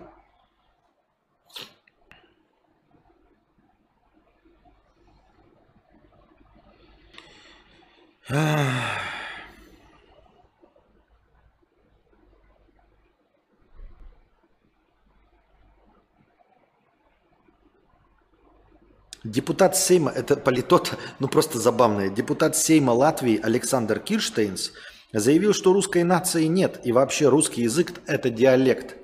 [19.24, 22.10] Депутат Сейма, это политот, ну просто забавное.
[22.10, 24.72] Депутат Сейма Латвии Александр Кирштейнс
[25.14, 28.96] заявил, что русской нации нет, и вообще русский язык– это диалект.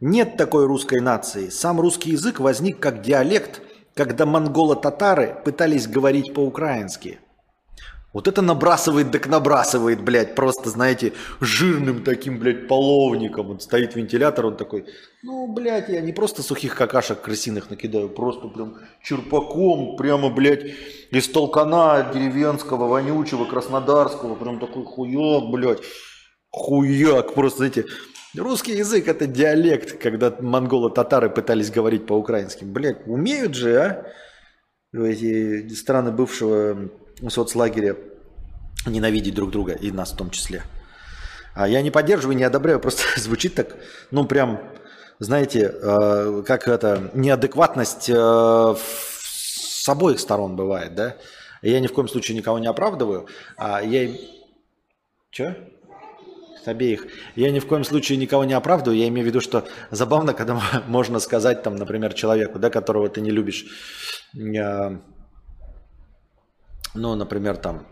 [0.00, 1.48] Нет такой русской нации.
[1.48, 3.62] Сам русский язык возник как диалект,
[3.94, 7.18] когда монголо-татары пытались говорить по-украински–
[8.14, 13.48] вот это набрасывает, так набрасывает, блядь, просто, знаете, жирным таким, блядь, половником.
[13.48, 14.86] Вот стоит вентилятор, он такой,
[15.24, 20.64] ну, блядь, я не просто сухих какашек крысиных накидаю, просто прям черпаком, прямо, блядь,
[21.10, 25.80] из толкана деревенского, вонючего, краснодарского, прям такой хуяк, блядь,
[26.50, 27.84] хуяк, просто, знаете,
[28.36, 32.64] Русский язык это диалект, когда монголо-татары пытались говорить по-украински.
[32.64, 34.06] Блядь, умеют же, а?
[34.92, 36.90] Эти страны бывшего
[37.28, 37.96] соцлагере
[38.86, 40.64] ненавидеть друг друга, и нас в том числе.
[41.54, 43.76] А я не поддерживаю, не одобряю, просто звучит так,
[44.10, 44.60] ну прям,
[45.18, 51.16] знаете, э, как это, неадекватность э, с обоих сторон бывает, да?
[51.62, 54.10] Я ни в коем случае никого не оправдываю, а я...
[55.30, 55.56] Че?
[56.62, 57.06] С обеих.
[57.36, 60.60] Я ни в коем случае никого не оправдываю, я имею в виду, что забавно, когда
[60.88, 63.66] можно сказать, там, например, человеку, да, которого ты не любишь,
[64.36, 64.98] э,
[66.94, 67.86] ну, например, там,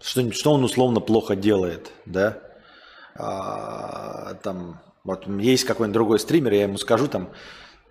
[0.00, 2.38] что, что он условно плохо делает, да,
[3.16, 7.30] а, там, вот есть какой-нибудь другой стример, я ему скажу там,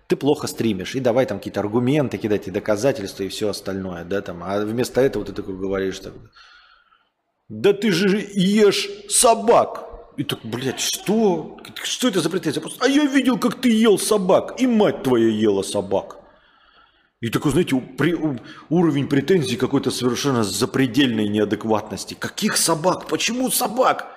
[0.06, 4.20] ты плохо стримишь, и давай там какие-то аргументы кидать, и доказательства, и все остальное, да,
[4.20, 6.12] там, а вместо этого ты такой говоришь, так,
[7.48, 9.90] да ты же ешь собак.
[10.16, 11.58] И так, блядь, что?
[11.82, 12.62] Что это за претензия?
[12.78, 16.23] А я видел, как ты ел собак, и мать твоя ела собак.
[17.24, 18.14] И такой, знаете, при,
[18.68, 22.12] уровень претензий какой-то совершенно запредельной неадекватности.
[22.12, 23.06] Каких собак?
[23.06, 24.14] Почему собак?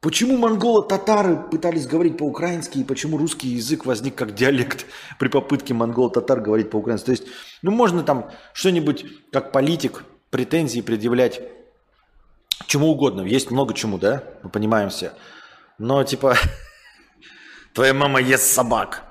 [0.00, 4.86] Почему монголо-татары пытались говорить по-украински, и почему русский язык возник как диалект
[5.18, 7.04] при попытке монголо-татар говорить по-украински?
[7.04, 7.24] То есть,
[7.60, 11.42] ну, можно там что-нибудь, как политик, претензии предъявлять
[12.66, 13.20] чему угодно.
[13.20, 14.24] Есть много чему, да?
[14.42, 15.12] Мы понимаем все.
[15.76, 16.38] Но, типа,
[17.74, 19.04] твоя мама ест собак.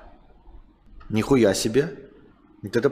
[1.08, 2.03] Нихуя себе.
[2.64, 2.88] Вот это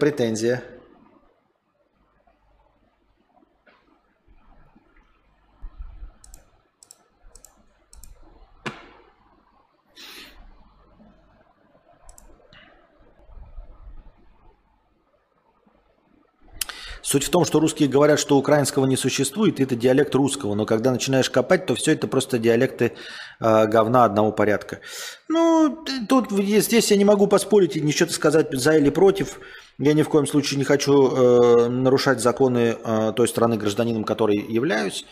[17.12, 20.90] Суть в том, что русские говорят, что украинского не существует, это диалект русского, но когда
[20.90, 22.94] начинаешь копать, то все это просто диалекты
[23.38, 24.80] э, говна одного порядка.
[25.28, 29.40] Ну, тут здесь я не могу поспорить и ничего сказать за или против.
[29.76, 34.38] Я ни в коем случае не хочу э, нарушать законы э, той страны, гражданином которой
[34.38, 35.04] являюсь,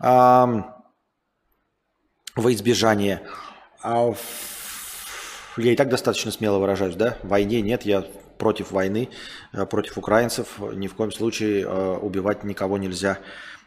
[0.00, 0.06] э,
[2.34, 3.22] во избежание.
[3.80, 4.12] А
[5.56, 7.16] я и так достаточно смело выражаюсь, да?
[7.22, 8.04] В войне нет, я
[8.44, 9.08] против войны,
[9.54, 10.60] э, против украинцев.
[10.74, 13.18] Ни в коем случае э, убивать никого нельзя.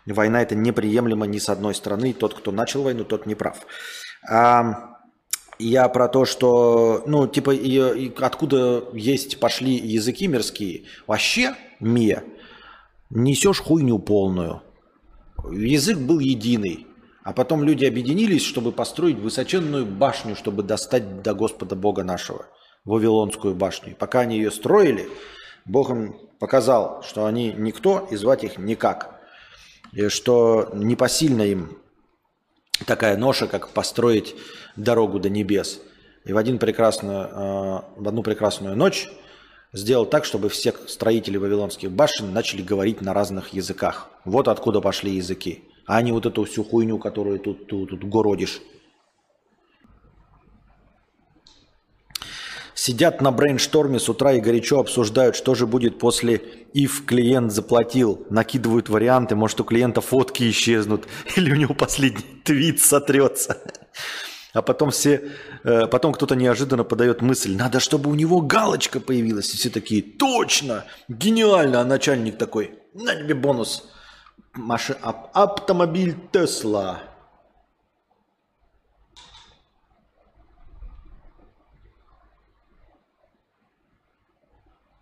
[0.06, 2.14] Война это неприемлемо ни с одной стороны.
[2.14, 3.58] Тот, кто начал войну, тот не прав.
[5.60, 10.86] Я про то, что, ну, типа, и, и откуда есть, пошли языки мирские.
[11.08, 12.24] Вообще, Мия,
[13.10, 14.62] несешь хуйню полную.
[15.52, 16.88] Язык был единый.
[17.28, 22.46] А потом люди объединились, чтобы построить высоченную башню, чтобы достать до Господа Бога нашего,
[22.88, 23.92] Вавилонскую башню.
[23.92, 25.08] И пока они ее строили,
[25.66, 29.20] Бог им показал, что они никто и звать их никак.
[29.92, 31.78] И что непосильно им
[32.86, 34.36] такая ноша, как построить
[34.76, 35.82] дорогу до небес.
[36.26, 39.10] И в, один прекрасную, э, в одну прекрасную ночь
[39.74, 44.10] сделал так, чтобы все строители вавилонских башен начали говорить на разных языках.
[44.24, 45.64] Вот откуда пошли языки.
[45.86, 48.62] А не вот эту всю хуйню, которую тут, тут, тут городишь.
[52.88, 56.42] Сидят на brainstorm е с утра и горячо обсуждают, что же будет после
[56.74, 58.26] if клиент заплатил.
[58.30, 63.62] Накидывают варианты, может у клиента фотки исчезнут, или у него последний твит сотрется.
[64.54, 65.22] А потом все,
[65.66, 69.54] э, потом кто-то неожиданно подает мысль, надо, чтобы у него галочка появилась.
[69.54, 71.82] И все такие, точно, гениально.
[71.82, 73.84] А начальник такой, на тебе бонус.
[74.54, 74.96] Маши,
[75.34, 77.02] автомобиль Тесла.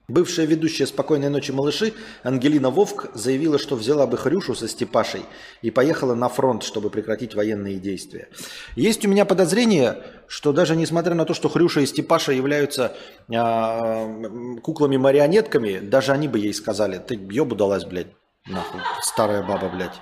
[0.08, 5.24] Бывшая ведущая «Спокойной ночи, малыши» Ангелина Вовк заявила, что взяла бы Хрюшу со Степашей
[5.64, 8.30] и поехала на фронт, чтобы прекратить военные действия.
[8.76, 12.96] Есть у меня подозрение, что даже несмотря на то, что Хрюша и Степаша являются
[13.30, 18.14] э, куклами-марионетками, даже они бы ей сказали, ты ебу далась, блядь,
[18.46, 20.00] нахуй, старая баба, блядь.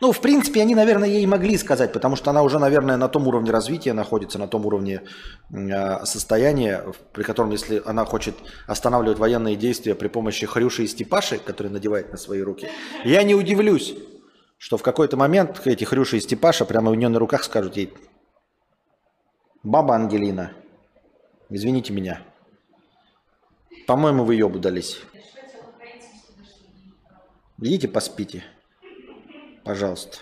[0.00, 3.26] Ну, в принципе, они, наверное, ей могли сказать, потому что она уже, наверное, на том
[3.26, 5.02] уровне развития находится, на том уровне
[5.50, 8.36] э, состояния, при котором, если она хочет
[8.66, 12.68] останавливать военные действия при помощи Хрюши и Степаши, которые надевает на свои руки,
[13.04, 13.94] я не удивлюсь,
[14.56, 17.92] что в какой-то момент эти Хрюши и Степаша прямо у нее на руках скажут ей,
[19.64, 20.52] баба Ангелина,
[21.50, 22.22] извините меня,
[23.88, 25.00] по-моему, вы ебу дались.
[27.60, 28.44] Идите поспите.
[29.68, 30.16] Пожалуйста.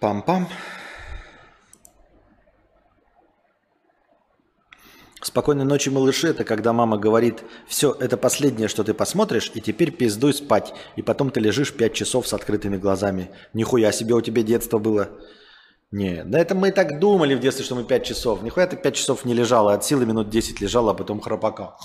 [0.00, 0.48] Пам-пам.
[5.20, 9.92] Спокойной ночи, малыши, это когда мама говорит, все, это последнее, что ты посмотришь, и теперь
[9.92, 10.72] пиздуй спать.
[10.96, 13.30] И потом ты лежишь пять часов с открытыми глазами.
[13.52, 15.10] Нихуя себе у тебя детство было.
[15.92, 18.42] Не, да это мы так думали в детстве, что мы 5 часов.
[18.42, 21.76] Нихуя ты 5 часов не лежала, от силы минут 10 лежала, а потом храпака.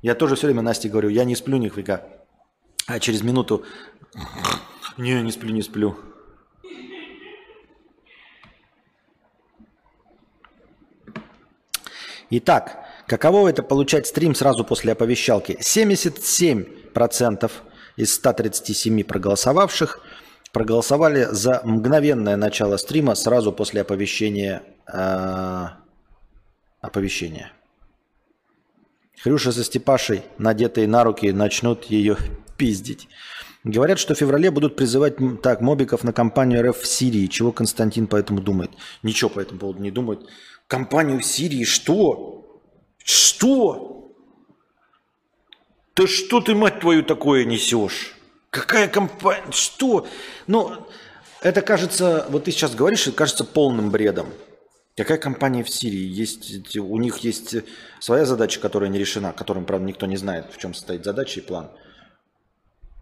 [0.00, 2.06] Я тоже все время Насте говорю, я не сплю нихуя.
[2.86, 3.64] А через минуту,
[4.96, 5.96] не, не сплю, не сплю.
[12.30, 12.78] Итак,
[13.08, 15.58] каково это получать стрим сразу после оповещалки?
[15.60, 17.50] 77%
[17.96, 20.00] из 137 проголосовавших–
[20.52, 24.62] проголосовали за мгновенное начало стрима сразу после оповещения.
[24.92, 25.68] Э,
[26.80, 27.52] оповещения.
[29.22, 32.16] Хрюша со Степашей, надетые на руки, начнут ее
[32.56, 33.08] пиздить.
[33.62, 37.26] Говорят, что в феврале будут призывать так мобиков на кампанию РФ в Сирии.
[37.26, 38.70] Чего Константин по этому думает?
[39.02, 40.26] Ничего по этому поводу не думает.
[40.66, 41.64] Кампанию в Сирии?
[41.64, 42.62] Что?
[43.04, 44.14] Что?
[45.94, 48.14] Да что ты, мать твою, такое несешь?
[48.50, 49.52] Какая компания?
[49.52, 50.06] Что?
[50.46, 50.72] Ну,
[51.40, 54.26] это кажется, вот ты сейчас говоришь, это кажется полным бредом.
[54.96, 56.06] Какая компания в Сирии?
[56.06, 57.54] Есть, у них есть
[58.00, 61.42] своя задача, которая не решена, которым, правда, никто не знает, в чем состоит задача и
[61.42, 61.70] план.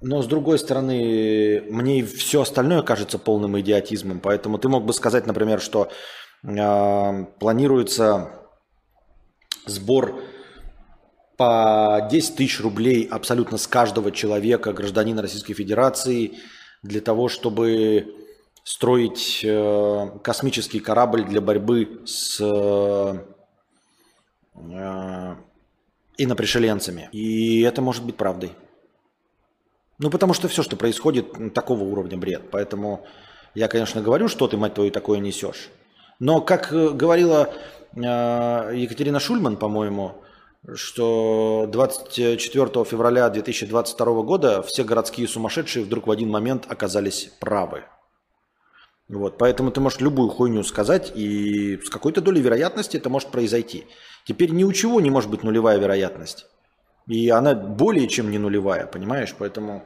[0.01, 4.21] Но, с другой стороны, мне все остальное кажется полным идиотизмом.
[4.21, 5.91] Поэтому ты мог бы сказать, например, что
[6.45, 8.31] э, планируется
[9.67, 10.21] сбор
[11.39, 16.33] по 10 тысяч рублей абсолютно с каждого человека, гражданина Российской Федерации,
[16.83, 18.13] для того, чтобы
[18.65, 23.25] строить э, космический корабль для борьбы с э,
[26.19, 27.09] инопришеленцами.
[27.13, 28.51] И это может быть правдой.
[30.01, 32.51] Ну, потому что все, что происходит, такого уровня бред.
[32.51, 33.07] Поэтому
[33.55, 35.69] я, конечно, говорю, что ты, мать твою, такое несешь.
[36.19, 37.55] Но, как э, говорила
[37.95, 40.23] Екатерина Шульман, по-моему,
[40.75, 47.85] что 24 февраля 2022 года все городские сумасшедшие вдруг в один момент оказались правы.
[49.09, 53.87] Вот, поэтому ты можешь любую хуйню сказать, и с какой-то долей вероятности это может произойти.
[54.27, 56.47] Теперь ни у чего не может быть нулевая вероятность.
[57.07, 59.35] И она более чем не нулевая, понимаешь?
[59.39, 59.83] Поэтому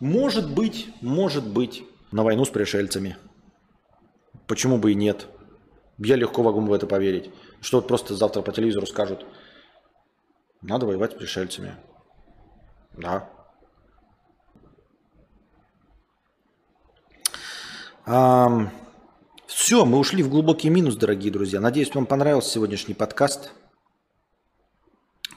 [0.00, 3.18] может быть, может быть на войну с пришельцами.
[4.46, 5.26] Почему бы и нет?
[5.98, 7.30] Я легко могу в это поверить.
[7.60, 9.26] Что вот просто завтра по телевизору скажут–
[10.62, 11.76] надо воевать с пришельцами.
[12.96, 13.30] Да.
[18.06, 18.70] А,
[19.46, 21.60] все, мы ушли в глубокий минус, дорогие друзья.
[21.60, 23.52] Надеюсь, вам понравился сегодняшний подкаст.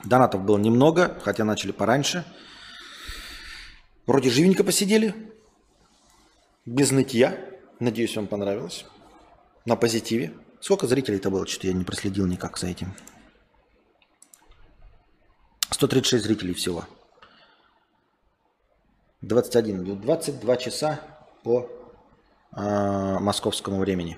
[0.03, 2.25] Донатов было немного, хотя начали пораньше.
[4.07, 5.13] Вроде живенько посидели.
[6.65, 7.37] Без нытья.
[7.79, 8.85] Надеюсь, вам понравилось.
[9.65, 10.33] На позитиве.
[10.59, 11.45] Сколько зрителей-то было?
[11.45, 12.93] Что-то я не проследил никак за этим.
[15.71, 16.85] 136 зрителей всего.
[19.21, 20.99] 21, 22 часа
[21.43, 21.69] по
[22.55, 24.17] э, московскому времени.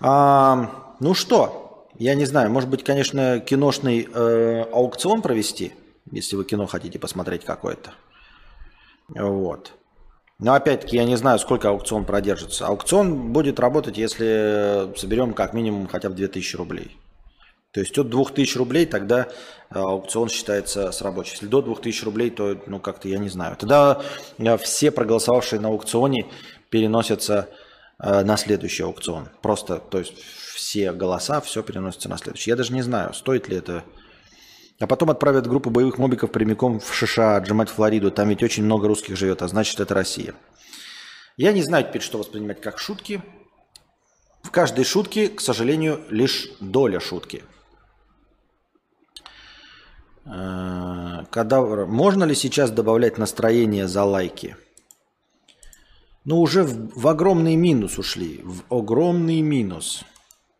[0.00, 5.72] А, ну что, я не знаю, может быть, конечно, киношный э, аукцион провести,
[6.10, 7.92] если вы кино хотите посмотреть какое-то.
[9.08, 9.72] Вот.
[10.38, 12.66] Но опять-таки я не знаю, сколько аукцион продержится.
[12.66, 16.96] Аукцион будет работать, если соберем как минимум хотя бы 2000 рублей.
[17.74, 19.26] То есть от 2000 рублей тогда
[19.70, 21.32] э, аукцион считается с рабочим.
[21.32, 23.56] Если до 2000 рублей, то, ну, как-то я не знаю.
[23.56, 24.00] Тогда
[24.38, 26.30] э, все проголосовавшие на аукционе
[26.70, 27.48] переносятся
[27.98, 29.28] э, на следующий аукцион.
[29.42, 30.22] Просто, то есть
[30.54, 32.50] все голоса, все переносится на следующий.
[32.50, 33.82] Я даже не знаю, стоит ли это.
[34.78, 38.12] А потом отправят группу боевых мобиков прямиком в США, отжимать Флориду.
[38.12, 40.34] Там ведь очень много русских живет, а значит это Россия.
[41.36, 43.20] Я не знаю теперь, что воспринимать как шутки.
[44.44, 47.42] В каждой шутке, к сожалению, лишь доля шутки–
[50.24, 51.86] кадавр.
[51.86, 54.56] Можно ли сейчас добавлять настроение за лайки?
[56.24, 58.40] Ну, уже в, в огромный минус ушли.
[58.42, 60.04] В огромный минус.